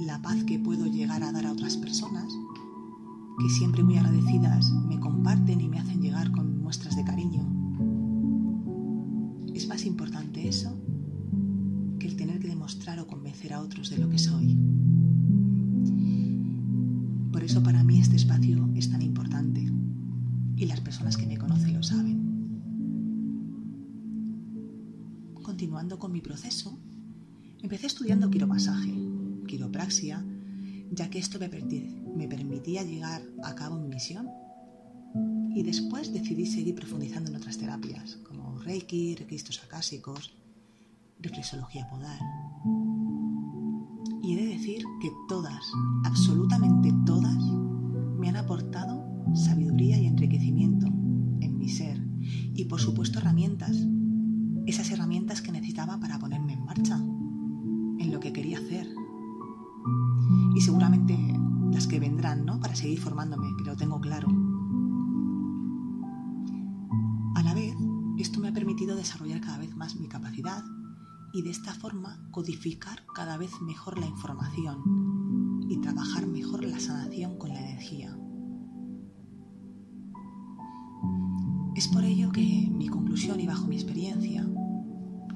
[0.00, 2.30] la paz que puedo llegar a dar a otras personas,
[3.38, 7.48] que siempre muy agradecidas me comparten y me hacen llegar con muestras de cariño.
[9.54, 10.78] Es más importante eso
[11.98, 14.58] que el tener que demostrar o convencer a otros de lo que soy.
[17.50, 19.68] Eso para mí este espacio es tan importante
[20.54, 22.18] y las personas que me conocen lo saben.
[25.42, 26.78] Continuando con mi proceso,
[27.60, 28.94] empecé estudiando quiromasaje,
[29.48, 30.24] quiropraxia,
[30.92, 31.48] ya que esto me,
[32.14, 34.28] me permitía llegar a cabo mi misión.
[35.52, 40.34] Y después decidí seguir profundizando en otras terapias, como Reiki, registros acásicos,
[41.18, 42.20] reflexología podal.
[44.22, 45.72] Y he de decir que todas,
[46.04, 47.42] absolutamente todas,
[48.18, 49.04] me han aportado
[49.34, 52.04] sabiduría y enriquecimiento en mi ser.
[52.54, 53.76] Y por supuesto herramientas,
[54.66, 58.86] esas herramientas que necesitaba para ponerme en marcha, en lo que quería hacer.
[60.54, 61.16] Y seguramente
[61.72, 62.60] las que vendrán, ¿no?
[62.60, 64.28] Para seguir formándome, que lo tengo claro.
[67.36, 67.74] A la vez,
[68.18, 70.62] esto me ha permitido desarrollar cada vez más mi capacidad
[71.32, 77.38] y de esta forma codificar cada vez mejor la información y trabajar mejor la sanación
[77.38, 78.16] con la energía.
[81.76, 84.46] Es por ello que mi conclusión y bajo mi experiencia,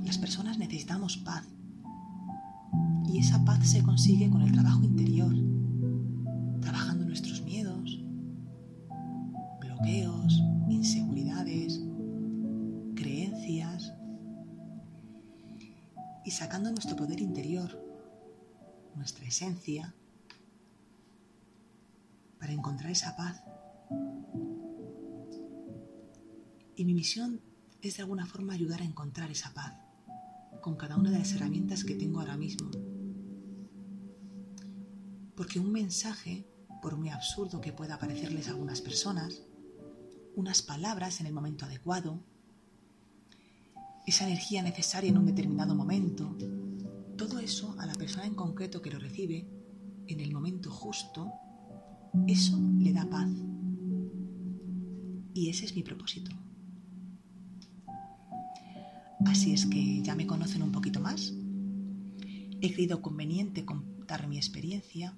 [0.04, 1.48] las personas necesitamos paz.
[3.06, 5.34] Y esa paz se consigue con el trabajo interior,
[6.60, 8.02] trabajando nuestros miedos,
[9.60, 11.03] bloqueos, inseguridades,
[16.34, 17.80] sacando nuestro poder interior,
[18.94, 19.94] nuestra esencia,
[22.38, 23.42] para encontrar esa paz.
[26.76, 27.40] Y mi misión
[27.80, 29.74] es de alguna forma ayudar a encontrar esa paz
[30.60, 32.70] con cada una de las herramientas que tengo ahora mismo.
[35.36, 36.46] Porque un mensaje
[36.82, 39.42] por muy absurdo que pueda parecerles a algunas personas,
[40.34, 42.22] unas palabras en el momento adecuado,
[44.06, 46.36] esa energía necesaria en un determinado momento,
[47.16, 49.46] todo eso a la persona en concreto que lo recibe,
[50.06, 51.32] en el momento justo,
[52.26, 53.30] eso le da paz.
[55.32, 56.30] Y ese es mi propósito.
[59.26, 61.32] Así es que ya me conocen un poquito más.
[62.60, 65.16] He creído conveniente contar mi experiencia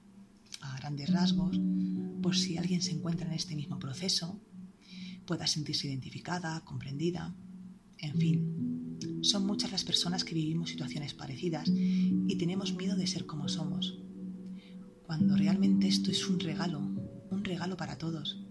[0.61, 1.61] a grandes rasgos,
[2.23, 4.41] por si alguien se encuentra en este mismo proceso,
[5.27, 7.35] pueda sentirse identificada, comprendida,
[7.99, 8.86] en fin.
[9.27, 13.99] Son muchas las personas que vivimos situaciones parecidas y tenemos miedo de ser como somos,
[15.03, 18.47] cuando realmente esto es un regalo, un regalo para todos.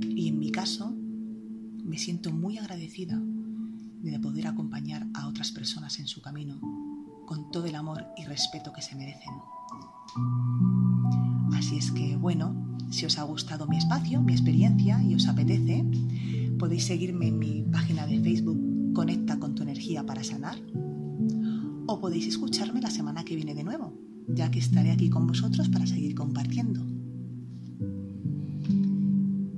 [0.00, 0.92] Y en mi caso,
[1.84, 3.22] me siento muy agradecida
[4.02, 6.60] de poder acompañar a otras personas en su camino
[7.24, 9.32] con todo el amor y respeto que se merecen.
[11.52, 15.84] Así es que, bueno, si os ha gustado mi espacio, mi experiencia y os apetece,
[16.58, 20.58] podéis seguirme en mi página de Facebook Conecta con tu energía para sanar
[21.86, 23.92] o podéis escucharme la semana que viene de nuevo,
[24.28, 26.86] ya que estaré aquí con vosotros para seguir compartiendo.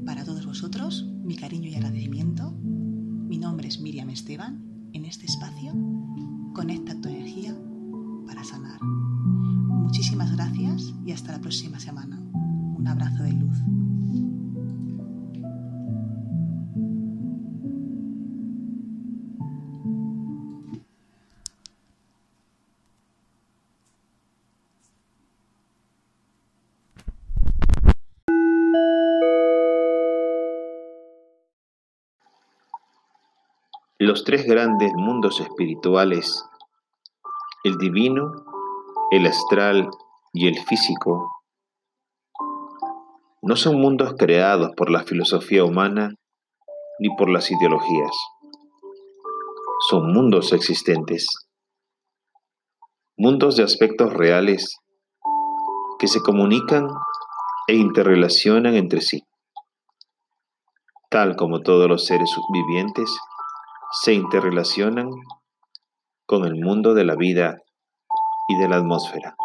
[0.06, 2.52] Para todos vosotros, mi cariño y agradecimiento.
[2.52, 4.64] Mi nombre es Miriam Esteban.
[4.94, 5.74] En este espacio,
[6.54, 7.54] conecta tu energía
[8.26, 8.80] para sanar.
[8.82, 12.18] Muchísimas gracias y hasta la próxima semana.
[12.32, 13.58] Un abrazo de luz.
[34.12, 36.44] Los tres grandes mundos espirituales,
[37.64, 38.44] el divino,
[39.10, 39.88] el astral
[40.34, 41.32] y el físico,
[43.40, 46.10] no son mundos creados por la filosofía humana
[46.98, 48.14] ni por las ideologías.
[49.88, 51.26] son mundos existentes,
[53.16, 54.76] mundos de aspectos reales
[55.98, 56.86] que se comunican
[57.66, 59.22] e interrelacionan entre sí,
[61.08, 63.10] tal como todos los seres vivientes
[63.92, 65.10] se interrelacionan
[66.26, 67.58] con el mundo de la vida
[68.48, 69.36] y de la atmósfera.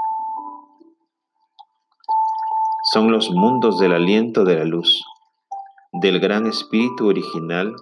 [2.93, 5.03] Son los mundos del aliento de la luz,
[5.91, 7.75] del gran espíritu original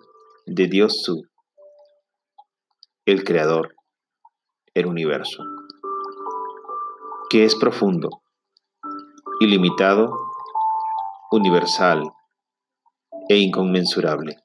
[0.48, 1.22] de Dios Su,
[3.06, 3.76] el Creador,
[4.74, 5.44] el universo,
[7.30, 8.24] que es profundo,
[9.40, 10.12] ilimitado,
[11.30, 12.12] universal
[13.30, 14.45] e inconmensurable.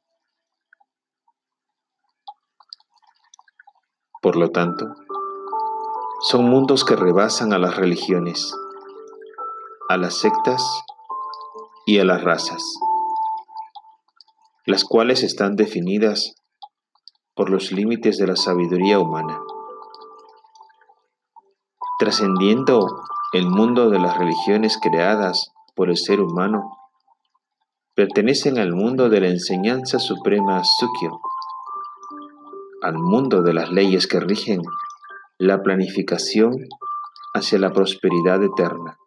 [4.20, 4.86] Por lo tanto,
[6.20, 8.54] son mundos que rebasan a las religiones,
[9.88, 10.62] a las sectas
[11.86, 12.62] y a las razas,
[14.66, 16.34] las cuales están definidas
[17.34, 19.40] por los límites de la sabiduría humana.
[21.98, 22.86] Trascendiendo
[23.32, 26.76] el mundo de las religiones creadas por el ser humano,
[27.94, 31.22] pertenecen al mundo de la enseñanza suprema Sukyo,
[32.82, 34.62] al mundo de las leyes que rigen
[35.38, 36.52] la planificación
[37.34, 38.98] hacia la prosperidad eterna,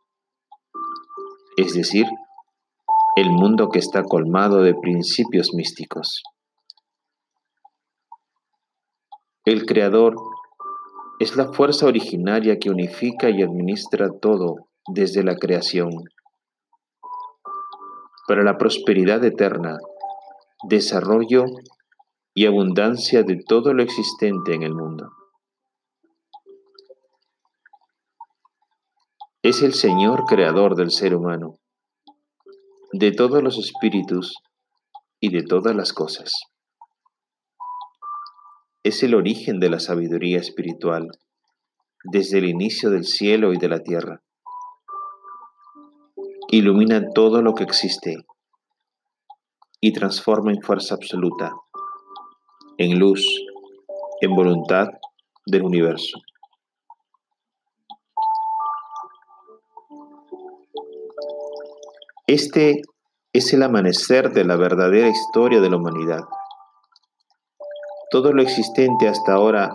[1.57, 2.05] es decir,
[3.15, 6.23] el mundo que está colmado de principios místicos.
[9.45, 10.15] El Creador
[11.19, 14.55] es la fuerza originaria que unifica y administra todo
[14.87, 15.91] desde la creación.
[18.27, 19.77] Para la prosperidad eterna,
[20.67, 21.45] desarrollo
[22.35, 25.11] y abundancia de todo lo existente en el mundo.
[29.43, 31.55] Es el Señor creador del ser humano,
[32.91, 34.35] de todos los espíritus
[35.19, 36.31] y de todas las cosas.
[38.83, 41.07] Es el origen de la sabiduría espiritual,
[42.03, 44.23] desde el inicio del cielo y de la tierra.
[46.49, 48.25] Ilumina todo lo que existe
[49.79, 51.53] y transforma en fuerza absoluta
[52.77, 53.25] en luz,
[54.21, 54.87] en voluntad
[55.45, 56.19] del universo.
[62.25, 62.81] Este
[63.33, 66.21] es el amanecer de la verdadera historia de la humanidad.
[68.11, 69.71] Todo lo existente hasta ahora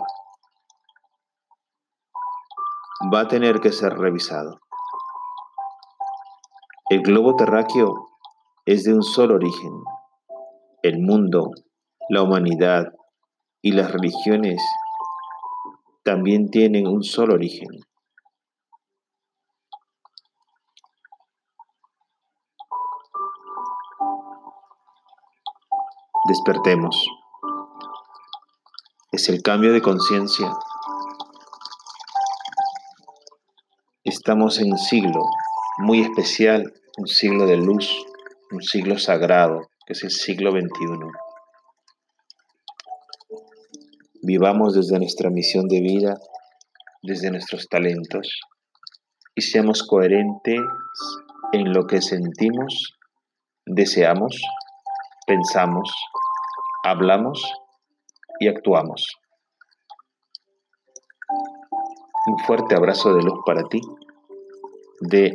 [3.13, 4.59] va a tener que ser revisado.
[6.89, 8.09] El globo terráqueo
[8.65, 9.71] es de un solo origen.
[10.81, 11.51] El mundo
[12.09, 12.91] la humanidad
[13.61, 14.59] y las religiones
[16.03, 17.69] también tienen un solo origen.
[26.27, 27.07] Despertemos.
[29.11, 30.51] Es el cambio de conciencia.
[34.03, 35.25] Estamos en un siglo
[35.77, 38.03] muy especial, un siglo de luz,
[38.51, 41.28] un siglo sagrado, que es el siglo XXI.
[44.31, 46.19] Vivamos desde nuestra misión de vida,
[47.01, 48.39] desde nuestros talentos
[49.33, 50.59] y seamos coherentes
[51.51, 52.95] en lo que sentimos,
[53.65, 54.39] deseamos,
[55.25, 55.91] pensamos,
[56.83, 57.43] hablamos
[58.39, 59.03] y actuamos.
[62.27, 63.81] Un fuerte abrazo de luz para ti,
[64.99, 65.33] de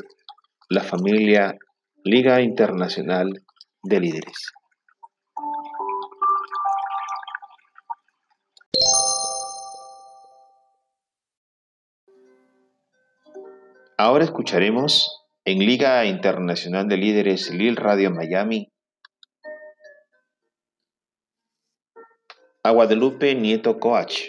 [0.69, 1.59] la familia
[2.05, 3.43] Liga Internacional
[3.83, 4.53] de Líderes.
[14.05, 18.70] Ahora escucharemos en Liga Internacional de Líderes Lil Radio Miami
[22.62, 24.24] a Guadalupe Nieto Coach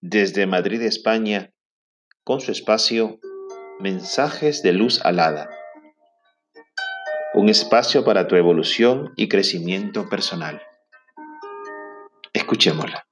[0.00, 1.52] desde Madrid, España,
[2.24, 3.20] con su espacio
[3.78, 5.48] Mensajes de Luz Alada.
[7.34, 10.60] Un espacio para tu evolución y crecimiento personal.
[12.32, 13.06] Escuchémosla.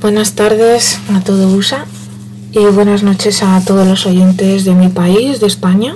[0.00, 1.84] Buenas tardes a todo USA
[2.52, 5.94] y buenas noches a todos los oyentes de mi país, de España,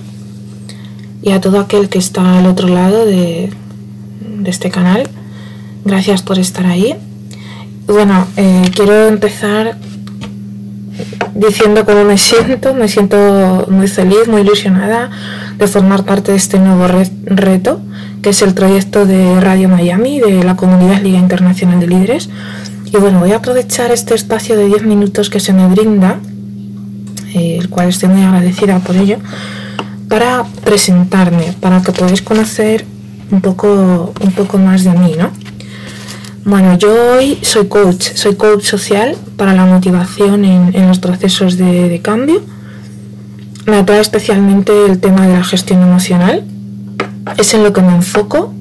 [1.22, 3.50] y a todo aquel que está al otro lado de,
[4.44, 5.08] este canal.
[5.86, 6.94] Gracias por estar ahí.
[7.86, 9.78] Bueno, eh, quiero empezar
[11.34, 12.74] diciendo cómo me siento.
[12.74, 15.10] Me siento muy feliz, muy ilusionada
[15.56, 16.86] de formar parte de este nuevo
[17.24, 17.80] reto,
[18.20, 22.28] que es el proyecto de Radio Miami, de la Comunidad Liga Internacional de Líderes
[22.94, 26.20] y bueno, voy a aprovechar este espacio de 10 minutos que se me brinda,
[27.34, 29.18] eh, el cual estoy muy agradecida por ello,
[30.08, 32.84] para presentarme, para que podáis conocer
[33.32, 35.30] un poco, un poco más de mí, ¿no?
[36.44, 42.00] Bueno, yo hoy soy coach, soy coach social para la motivación en, los procesos de,
[42.00, 42.42] cambio.
[43.66, 46.44] Me atrae especialmente el tema de la gestión emocional.
[47.38, 48.54] Es en lo que me enfoco,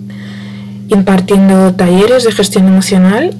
[0.87, 3.35] impartiendo talleres de gestión emocional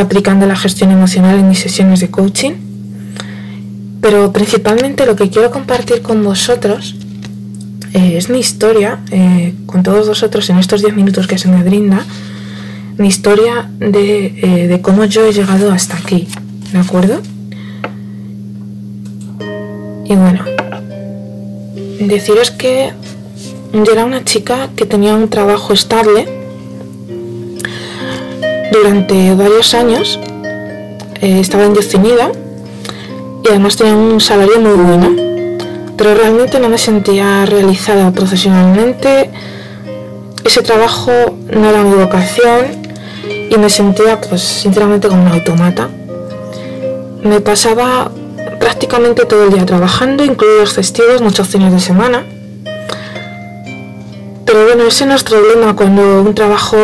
[0.00, 2.52] aplicando la gestión emocional en mis sesiones de coaching.
[4.00, 6.94] Pero principalmente lo que quiero compartir con vosotros
[7.92, 11.62] eh, es mi historia, eh, con todos vosotros en estos 10 minutos que se me
[11.62, 12.04] brinda
[12.98, 16.28] mi historia eh, de, cómo yo he llegado hasta aquí,
[16.72, 17.20] ¿de acuerdo?
[20.04, 20.44] Y bueno,
[22.00, 22.92] deciros que
[23.72, 26.26] yo era una chica que tenía un trabajo estable
[28.72, 30.18] durante varios años,
[31.20, 32.30] eh, estaba indefinida
[33.44, 35.16] y además tenía un salario muy bueno,
[35.96, 39.30] pero realmente no me sentía realizada profesionalmente.
[40.44, 41.10] Ese trabajo
[41.50, 42.66] no era mi vocación
[43.50, 45.88] y me sentía pues sinceramente como un automata.
[47.22, 48.10] Me pasaba
[48.60, 52.24] prácticamente todo el día trabajando, incluidos festivos, muchos fines de semana.
[54.44, 56.76] Pero bueno, ese no es problema cuando un trabajo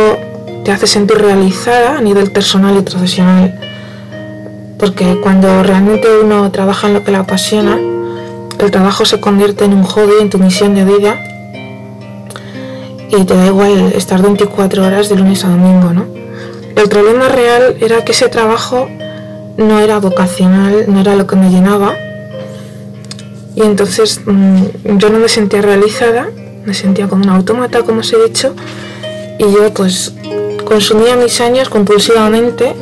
[0.64, 3.59] te hace sentir realizada a nivel personal y profesional.
[4.78, 7.78] Porque cuando realmente uno trabaja en lo que le apasiona,
[8.59, 11.18] el trabajo se convierte en un hobby, en tu misión de vida.
[13.10, 16.06] Y te da igual estar 24 horas de lunes a domingo, ¿no?
[16.76, 18.89] El problema real era que ese trabajo
[19.56, 21.94] no era vocacional, no era lo que me llenaba.
[23.55, 26.28] Y entonces mm, yo no me sentía realizada,
[26.64, 28.55] me sentía como un autómata, como os he dicho,
[29.39, 30.14] y yo pues
[30.64, 32.74] consumía mis años compulsivamente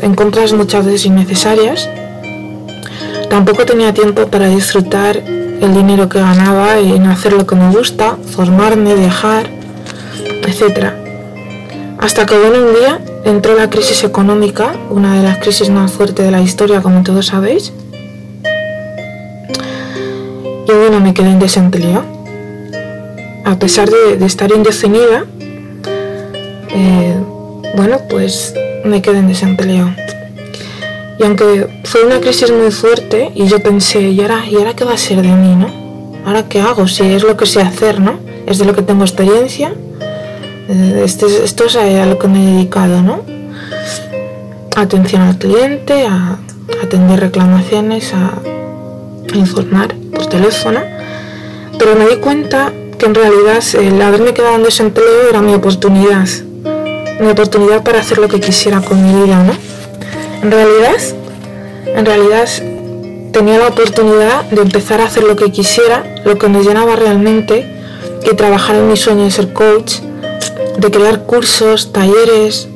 [0.00, 1.88] en compras muchas veces innecesarias.
[3.28, 8.16] Tampoco tenía tiempo para disfrutar el dinero que ganaba en hacer lo que me gusta,
[8.30, 9.48] formarme, viajar,
[10.46, 10.96] etcétera.
[11.98, 16.24] Hasta que bueno, un día entró la crisis económica, una de las crisis más fuertes
[16.24, 17.72] de la historia, como todos sabéis.
[20.68, 22.04] Y bueno, me quedé en desempleo.
[23.44, 25.24] A pesar de, estar indefinida,
[26.70, 27.16] eh,
[27.76, 29.94] bueno, pues me quedé en desempleo.
[31.18, 34.84] Y aunque fue una crisis muy fuerte, y yo pensé, ¿y ahora, ¿y ahora qué
[34.84, 35.70] va a ser de mí, no?
[36.26, 36.86] ¿Ahora qué hago?
[36.88, 38.18] Si es lo que sé hacer, ¿no?
[38.46, 39.72] Es de lo que tengo experiencia,
[40.68, 43.22] este, esto es a, lo que me he dedicado, ¿no?
[44.74, 46.38] Atención al cliente, a,
[46.82, 48.40] atender reclamaciones, a,
[49.34, 50.80] informar por teléfono.
[51.78, 56.26] Pero me di cuenta que en realidad el haberme quedado en desempleo era mi oportunidad.
[57.20, 59.52] Mi oportunidad para hacer lo que quisiera con mi vida, ¿no?
[60.42, 60.96] En realidad,
[61.86, 62.48] en realidad
[63.32, 67.66] tenía la oportunidad de empezar a hacer lo que quisiera, lo que me llenaba realmente,
[68.30, 70.00] y trabajar en mi sueño de ser coach,
[70.78, 72.68] de crear cursos, talleres,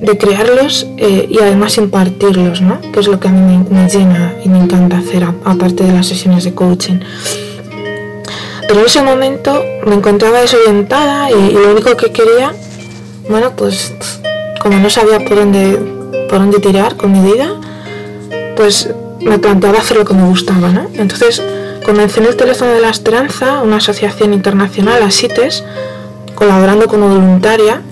[0.00, 2.80] de crearlos eh, y además impartirlos, ¿no?
[2.92, 6.06] que es lo que a mí me, llena y me encanta hacer, aparte de las
[6.06, 7.00] sesiones de coaching.
[8.66, 12.54] Pero en ese momento me encontraba desorientada y, lo único que quería,
[13.30, 13.94] bueno, pues
[14.60, 15.78] como no sabía por dónde,
[16.28, 17.54] por dónde tirar con mi vida,
[18.56, 18.90] pues
[19.20, 20.68] me planteaba hacer lo que me gustaba.
[20.68, 20.88] ¿no?
[20.94, 21.42] Entonces
[21.84, 25.64] comencé en el teléfono de la esperanza, una asociación internacional, ASITES,
[26.34, 27.82] colaborando como voluntaria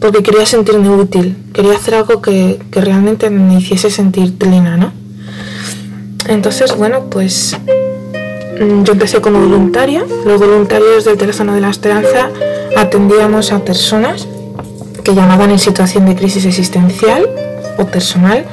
[0.00, 4.92] porque quería sentirme útil, quería hacer algo que, realmente me hiciese sentir plena, ¿no?
[6.28, 7.56] Entonces, bueno, pues
[8.60, 12.30] mm, yo empecé como voluntaria, los voluntarios del teléfono de la esperanza
[12.76, 14.28] atendíamos a personas
[15.06, 17.28] que llamaban en situación de crisis existencial
[17.78, 18.44] o personal,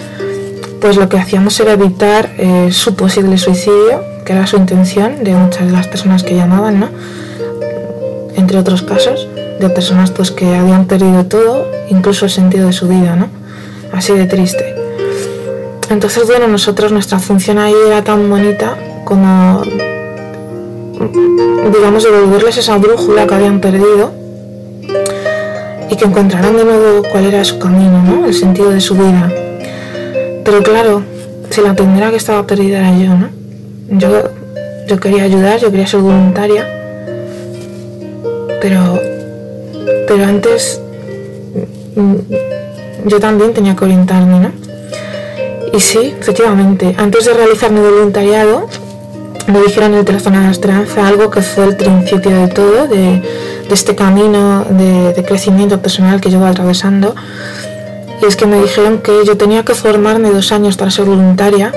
[0.80, 5.34] pues lo que hacíamos era evitar eh, su posible suicidio, que era su intención de
[5.34, 6.90] muchas de las personas que llamaban, ¿no?
[8.36, 9.28] entre otros casos,
[9.60, 13.30] de personas pues que habían perdido todo, incluso el sentido de su vida, ¿no?
[13.92, 14.76] Así de triste.
[15.90, 19.64] Entonces, bueno, nosotros nuestra función ahí era tan bonita como,
[21.74, 24.23] digamos, devolverles esa brújula que habían perdido
[25.94, 28.26] y que encontraran de nuevo cuál era su camino, ¿no?
[28.26, 29.32] El sentido de su vida.
[30.44, 31.04] Pero claro,
[31.50, 33.30] si la primera que estaba perdida era yo, ¿no?
[33.90, 34.32] Yo,
[34.88, 36.68] yo quería ayudar, yo quería ser voluntaria
[38.64, 38.98] pero,
[40.08, 40.80] pero antes
[41.98, 44.52] mm, yo también tenía que orientarme, ¿no?
[45.74, 48.70] Y sí, efectivamente, antes de realizar mi voluntariado,
[49.48, 53.22] me dijeron el teléfono de la esperanza algo que fue el principio de todo, de,
[53.70, 57.16] este camino de, de, crecimiento personal que llevo atravesando.
[58.22, 61.74] Y es que me dijeron que yo tenía que formarme dos años para ser voluntaria,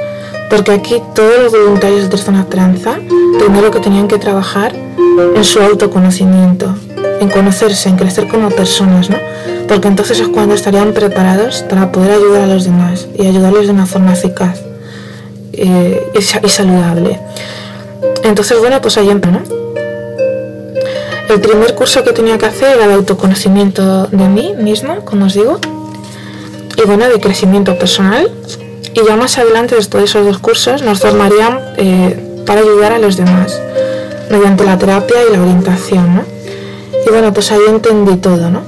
[0.51, 2.99] porque aquí todos los voluntarios de Zona Tranza,
[3.39, 4.75] primero que tenían que trabajar
[5.35, 6.75] en su autoconocimiento,
[7.21, 9.17] en conocerse, en crecer como personas, ¿no?
[9.69, 13.73] Porque entonces es cuando estarían preparados para poder ayudar a los demás y ayudarles de
[13.73, 14.61] una forma eficaz
[15.53, 17.19] eh, y, saludable.
[18.23, 19.66] Entonces, bueno, pues ahí empezó, ¿no?
[21.29, 25.35] El primer curso que tenía que hacer era el autoconocimiento de mí misma, como os
[25.35, 25.59] digo,
[26.77, 28.31] y bueno, de crecimiento personal.
[28.95, 32.99] Y ya más adelante, después de esos dos cursos, nos formarían eh, para ayudar a
[32.99, 33.61] los demás,
[34.31, 36.23] mediante la terapia y la orientación, ¿no?
[37.05, 38.63] Y bueno, pues ahí entendí todo, ¿no?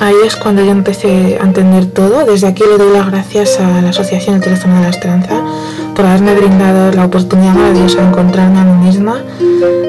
[0.00, 2.26] Ahí es cuando yo empecé a entender todo.
[2.26, 5.42] Desde aquí le doy las gracias a la Asociación El Teléfono de la Esperanza
[5.94, 9.24] por haberme brindado la oportunidad maravillosa de encontrarme a mí misma,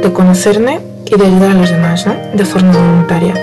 [0.01, 2.15] de conocerme y de ayudar a los demás, ¿no?
[2.33, 3.33] De forma voluntaria.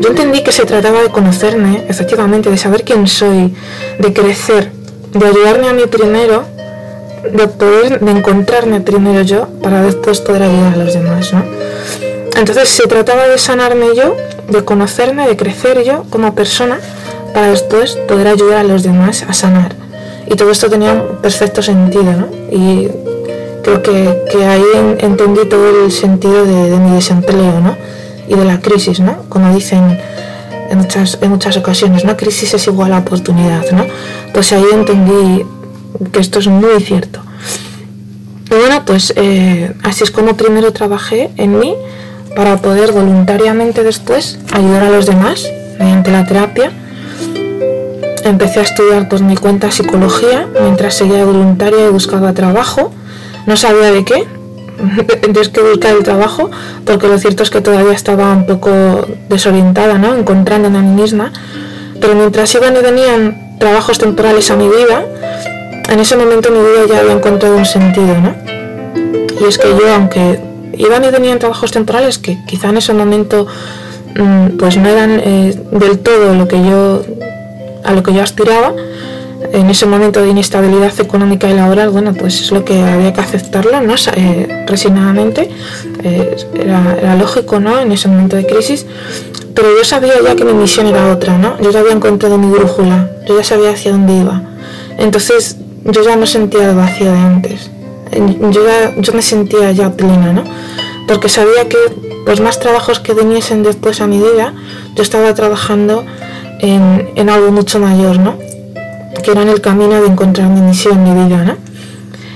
[0.00, 3.54] Yo entendí que se trataba de conocerme, efectivamente, de saber quién soy,
[3.98, 4.72] de crecer,
[5.12, 6.44] de ayudarme a mí primero,
[7.30, 11.44] de poder, de encontrarme primero yo para después poder ayudar a los demás, ¿no?
[12.36, 14.16] Entonces se trataba de sanarme yo,
[14.48, 16.78] de conocerme, de crecer yo como persona,
[17.34, 19.74] para después poder ayudar a los demás a sanar.
[20.26, 22.28] Y todo esto tenía un perfecto sentido, ¿no?
[22.50, 22.88] Y
[23.62, 24.62] creo que, ahí
[24.98, 27.76] entendí todo el sentido de, mi desempleo, ¿no?
[28.30, 29.24] y de la crisis, ¿no?
[29.28, 29.98] Como dicen
[30.70, 32.16] en muchas, en muchas ocasiones, ¿no?
[32.16, 33.84] Crisis es igual a oportunidad, ¿no?
[34.32, 35.44] Pues ahí entendí
[36.12, 37.20] que esto es muy cierto.
[38.46, 41.74] Y bueno, pues eh, así es como primero trabajé en mí
[42.36, 45.44] para poder voluntariamente después ayudar a los demás
[45.80, 46.70] mediante la terapia.
[48.24, 52.92] Empecé a estudiar por mi cuenta psicología mientras seguía voluntaria y buscaba trabajo.
[53.46, 54.26] No sabía de qué,
[55.20, 56.50] tienes que buscar el trabajo,
[56.84, 58.70] porque lo cierto es que todavía estaba un poco
[59.28, 60.14] desorientada, ¿no?
[60.14, 61.32] Encontrándome a mí misma.
[62.00, 65.04] Pero mientras iban y venían trabajos temporales a mi vida,
[65.88, 68.34] en ese momento mi vida ya había encontrado un sentido, ¿no?
[69.40, 70.40] Y es que yo, aunque
[70.76, 73.46] iban y venían trabajos temporales que quizá en ese momento
[74.16, 77.02] mm, pues no eran eh, del todo lo que yo
[77.84, 78.74] a lo que yo aspiraba,
[79.52, 83.20] en ese momento de inestabilidad económica y laboral, bueno, pues es lo que había que
[83.20, 83.94] aceptarlo, ¿no?
[84.14, 85.50] Eh, resignadamente,
[86.02, 87.78] eh, era, lógico, ¿no?
[87.78, 88.86] En ese momento de crisis,
[89.54, 91.58] pero yo sabía ya que mi misión era otra, ¿no?
[91.60, 94.42] Yo ya había encontrado mi brújula, yo ya sabía hacia dónde iba.
[94.98, 97.70] Entonces, yo ya no sentía el vacío de antes.
[98.50, 98.62] Yo,
[98.98, 100.44] yo me sentía ya plena, ¿no?
[101.08, 101.78] Porque sabía que
[102.26, 104.54] los más trabajos que viniesen después a mi vida,
[104.94, 106.04] yo estaba trabajando
[106.60, 108.49] en algo mucho mayor, ¿no?
[109.22, 111.56] Que era en el camino de encontrar mi misión, mi vida, ¿no?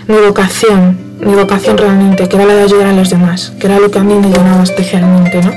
[0.06, 3.78] Mi vocación, mi vocación realmente, que era la de ayudar a los demás, que era
[3.78, 5.52] lo que a mí me llenaba especialmente, ¿no?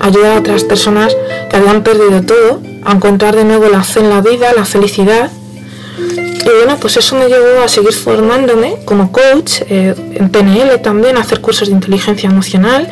[0.00, 1.16] Ayudar a otras personas
[1.50, 5.30] que habían perdido todo, a encontrar de nuevo la fe en la vida, la felicidad.
[5.98, 11.16] Y bueno, pues eso me llevó a seguir formándome como coach, eh, en PNL también,
[11.16, 12.88] a hacer cursos de inteligencia emocional,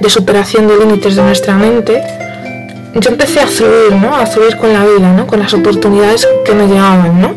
[0.00, 2.02] de superación de límites de nuestra mente,
[2.94, 4.14] yo empecé a fluir, ¿no?
[4.14, 5.26] A fluir con la vida, ¿no?
[5.26, 7.34] Con las oportunidades que me llegaban, ¿no?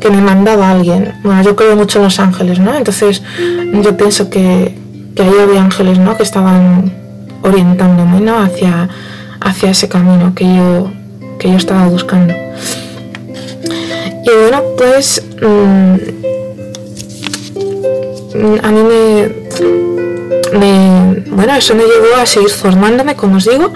[0.00, 1.14] Que me mandaba alguien.
[1.22, 2.74] Bueno, yo creo mucho en los ángeles, ¿no?
[2.74, 3.22] Entonces
[3.82, 4.76] yo pienso que,
[5.14, 6.16] que ahí había ángeles, ¿no?
[6.16, 6.92] Que estaban
[7.42, 8.38] orientándome, ¿no?
[8.38, 8.88] Hacia,
[9.40, 10.90] hacia ese camino que yo,
[11.38, 12.34] que yo estaba buscando.
[14.24, 15.94] Y bueno, pues mm,
[18.62, 19.28] a mí me,
[20.58, 23.72] me, bueno, eso me llevó a seguir formándome, como os digo,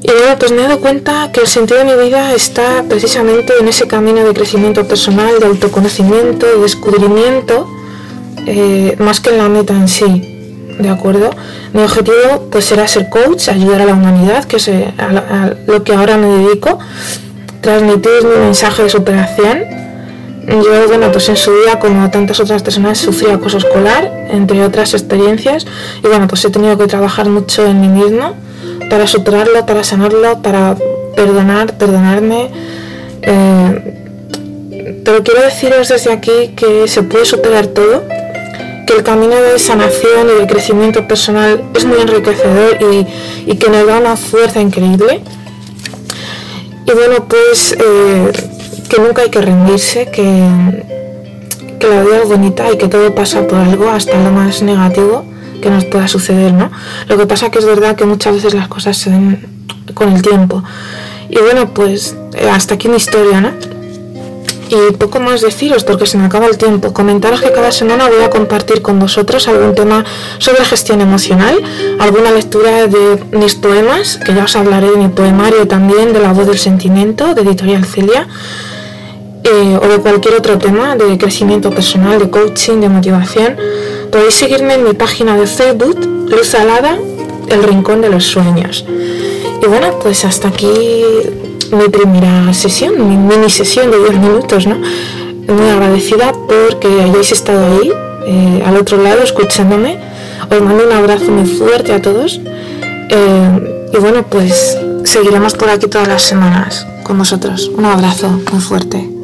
[0.00, 3.52] y bueno, pues me he dado cuenta que el sentido de mi vida está precisamente
[3.60, 7.68] en ese camino de crecimiento personal, de autoconocimiento, de descubrimiento,
[8.46, 10.34] eh, más que en la meta en sí.
[10.78, 11.30] ¿De acuerdo?
[11.72, 15.82] Mi objetivo pues será ser coach, ayudar a la humanidad, que es eh, a, lo
[15.82, 16.78] que ahora me dedico,
[17.60, 19.64] transmitir mi mensaje de superación.
[20.46, 24.94] Yo, bueno, pues en su día, como tantas otras personas, sufrí acoso escolar, entre otras
[24.94, 25.66] experiencias,
[26.02, 28.36] y bueno, pues he tenido que trabajar mucho en mí mismo
[28.88, 30.76] para superarlo, para sanarlo, para
[31.14, 32.50] perdonar, perdonarme.
[33.22, 33.94] Eh,
[35.04, 38.04] pero quiero deciros desde aquí que se puede superar todo,
[38.86, 42.78] que el camino de sanación y de crecimiento personal es muy enriquecedor
[43.46, 45.22] y, que nos da una fuerza increíble.
[46.86, 48.32] Y bueno, pues eh,
[48.88, 50.24] que nunca hay que rendirse, que,
[51.78, 55.24] que la vida es bonita y que todo pasa por algo, hasta lo más negativo
[55.60, 56.70] que nos pueda suceder, ¿no?
[57.08, 59.46] Lo que pasa que es verdad que muchas veces las cosas se ven
[59.94, 60.62] con el tiempo.
[61.28, 63.50] Y bueno, pues eh, hasta aquí mi historia, ¿no?
[64.70, 66.92] Y poco más deciros porque se me acaba el tiempo.
[66.92, 70.04] Comentaros que cada semana voy a compartir con vosotros algún tema
[70.38, 71.58] sobre gestión emocional,
[71.98, 76.32] alguna lectura de mis poemas, que ya os hablaré de mi poemario también, de La
[76.34, 78.28] voz del sentimiento, de Editorial Celia.
[79.44, 83.56] eh, o de cualquier otro tema de crecimiento personal, de coaching, de motivación,
[84.10, 85.98] podéis seguirme en mi página de Facebook,
[86.28, 86.98] Luz Alada,
[87.48, 88.84] El Rincón de los Sueños.
[89.62, 91.02] Y bueno, pues hasta aquí
[91.72, 94.76] mi primera sesión, mi mini sesión de 10 minutos, ¿no?
[94.76, 97.92] Muy agradecida porque hayáis estado ahí,
[98.26, 99.98] eh, al otro lado, escuchándome.
[100.50, 102.40] Os mando un abrazo muy fuerte a todos.
[103.10, 107.70] Eh, y bueno, pues seguiremos por aquí todas las semanas con vosotros.
[107.74, 109.17] Un abrazo muy fuerte.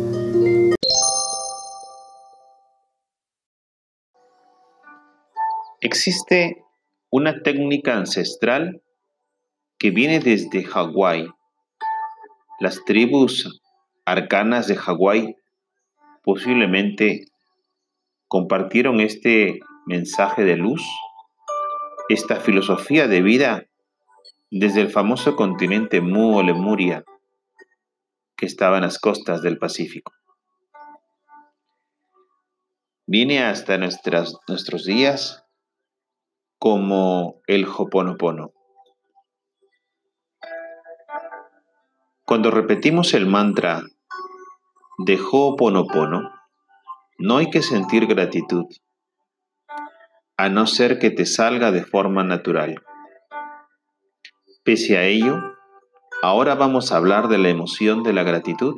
[5.85, 6.65] Existe
[7.11, 8.81] una técnica ancestral
[9.79, 11.29] que viene desde Hawái.
[12.59, 13.61] Las tribus
[14.07, 15.37] arcanas de Hawái
[16.23, 17.27] posiblemente
[18.29, 20.83] compartieron este mensaje de luz,
[22.09, 23.67] esta filosofía de vida
[24.51, 27.05] desde el famoso continente Mu o Lemuria,
[28.39, 30.15] que estaba en las costas del Pacífico.
[33.07, 35.44] Viene hasta nuestros días
[36.65, 38.55] como el Hoponopono.
[42.25, 43.83] Cuando repetimos el mantra
[44.97, 46.31] de Ho'oponopono,
[47.19, 48.65] no hay que sentir gratitud,
[50.39, 52.83] a no ser que te salga de forma natural.
[54.63, 55.37] Pese a ello,
[56.23, 58.75] ahora vamos a hablar de la emoción de la gratitud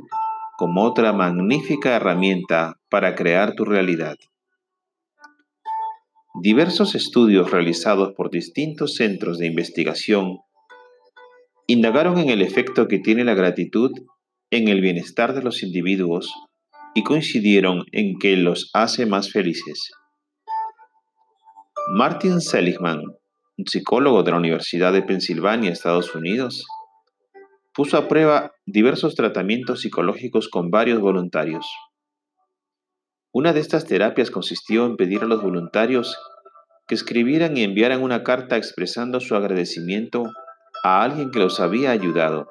[0.59, 4.17] como otra magnífica herramienta para crear tu realidad.
[6.43, 10.41] Diversos estudios realizados por distintos centros de investigación
[11.67, 13.91] indagaron en el efecto que tiene la gratitud
[14.51, 16.31] en el bienestar de los individuos
[16.95, 19.91] y coincidieron en que los hace más felices.
[21.95, 23.01] Martin Seligman,
[23.57, 26.67] un psicólogo de la Universidad de Pensilvania, Estados Unidos,
[27.73, 31.67] puso a prueba diversos tratamientos psicológicos con varios voluntarios.
[33.39, 36.19] Una de estas terapias consistió en pedir a los voluntarios
[36.89, 40.25] que escribieran y enviaran una carta expresando su agradecimiento
[40.83, 42.49] a alguien que los había ayudado,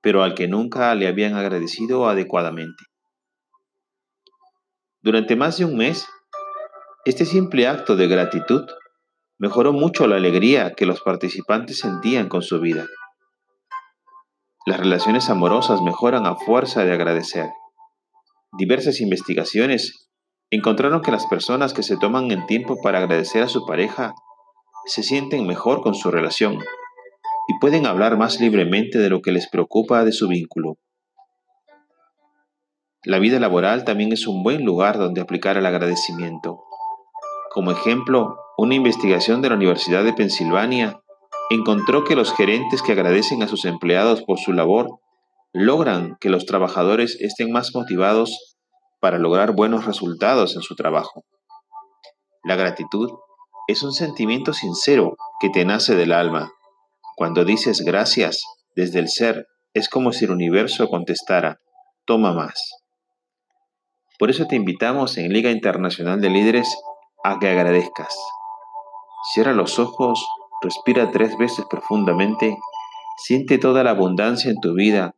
[0.00, 2.82] pero al que nunca le habían agradecido adecuadamente.
[5.02, 6.04] Durante más de un mes,
[7.04, 8.68] este simple acto de gratitud
[9.38, 12.88] mejoró mucho la alegría que los participantes sentían con su vida.
[14.66, 17.46] Las relaciones amorosas mejoran a fuerza de agradecer.
[18.52, 20.08] Diversas investigaciones
[20.50, 24.14] encontraron que las personas que se toman el tiempo para agradecer a su pareja
[24.86, 26.58] se sienten mejor con su relación
[27.48, 30.78] y pueden hablar más libremente de lo que les preocupa de su vínculo.
[33.04, 36.64] La vida laboral también es un buen lugar donde aplicar el agradecimiento.
[37.50, 41.00] Como ejemplo, una investigación de la Universidad de Pensilvania
[41.50, 45.00] encontró que los gerentes que agradecen a sus empleados por su labor
[45.52, 48.56] logran que los trabajadores estén más motivados
[49.00, 51.24] para lograr buenos resultados en su trabajo.
[52.44, 53.10] La gratitud
[53.66, 56.52] es un sentimiento sincero que te nace del alma.
[57.16, 58.42] Cuando dices gracias
[58.76, 61.60] desde el ser, es como si el universo contestara,
[62.04, 62.82] toma más.
[64.18, 66.76] Por eso te invitamos en Liga Internacional de Líderes
[67.24, 68.14] a que agradezcas.
[69.32, 70.26] Cierra los ojos,
[70.62, 72.56] respira tres veces profundamente,
[73.16, 75.14] siente toda la abundancia en tu vida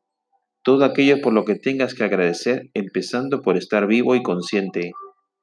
[0.63, 4.93] todo aquello por lo que tengas que agradecer, empezando por estar vivo y consciente,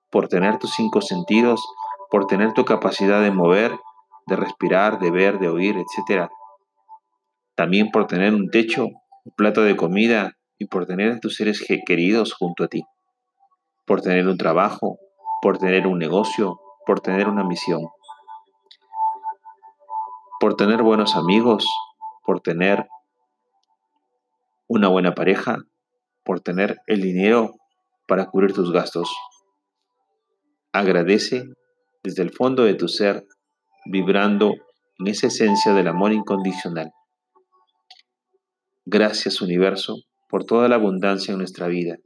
[0.10, 1.62] por tener tus cinco sentidos,
[2.10, 3.72] por tener tu capacidad de mover,
[4.28, 6.30] de respirar, de ver, de oír, etc.
[7.56, 11.66] También por tener un techo, un plato de comida y por tener a tus seres
[11.86, 12.84] queridos junto a ti.
[13.86, 15.00] Por tener un trabajo,
[15.42, 17.82] por tener un negocio, por tener una misión.
[20.40, 21.68] Por tener buenos amigos,
[22.26, 22.88] por tener
[24.70, 25.58] una buena pareja,
[26.24, 27.56] por tener el dinero
[28.08, 29.12] para cubrir tus gastos.
[30.72, 31.44] Agradece
[32.04, 33.26] desde el fondo de tu ser,
[33.86, 34.54] vibrando
[35.00, 36.92] en esa esencia del amor incondicional.
[38.86, 39.96] Gracias universo
[40.30, 41.98] por toda la abundancia en nuestra vida.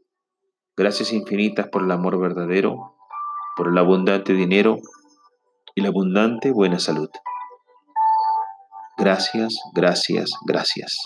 [0.77, 2.95] Gracias infinitas por el amor verdadero,
[3.57, 4.77] por el abundante dinero
[5.75, 7.09] y la abundante buena salud.
[8.97, 10.97] Gracias, gracias, gracias.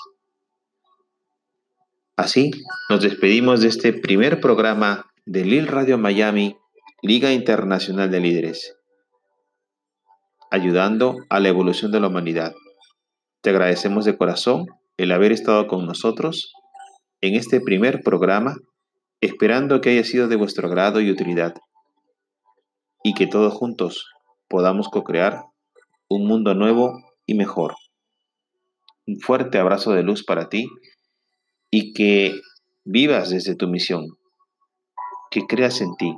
[2.18, 2.50] Así,
[2.90, 6.58] nos despedimos de este primer programa de Lil Radio Miami,
[7.04, 8.76] Liga Internacional de Líderes,
[10.50, 12.56] ayudando a la evolución de la humanidad.
[13.42, 14.66] Te agradecemos de corazón
[14.98, 16.54] el haber estado con nosotros
[17.22, 18.56] en este primer programa,
[19.22, 21.54] esperando que haya sido de vuestro agrado y utilidad,
[23.04, 24.08] y que todos juntos
[24.48, 25.44] podamos co-crear
[26.08, 27.76] un mundo nuevo y mejor.
[29.06, 30.68] Un fuerte abrazo de luz para ti
[31.70, 32.42] y que
[32.86, 34.06] vivas desde tu misión,
[35.30, 36.18] que creas en ti,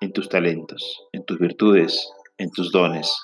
[0.00, 3.14] en tus talentos, en tus virtudes, en tus dones.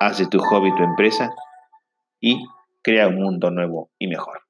[0.00, 1.30] Haz de tu hobby tu empresa
[2.20, 2.44] y
[2.82, 4.47] crea un mundo nuevo y mejor.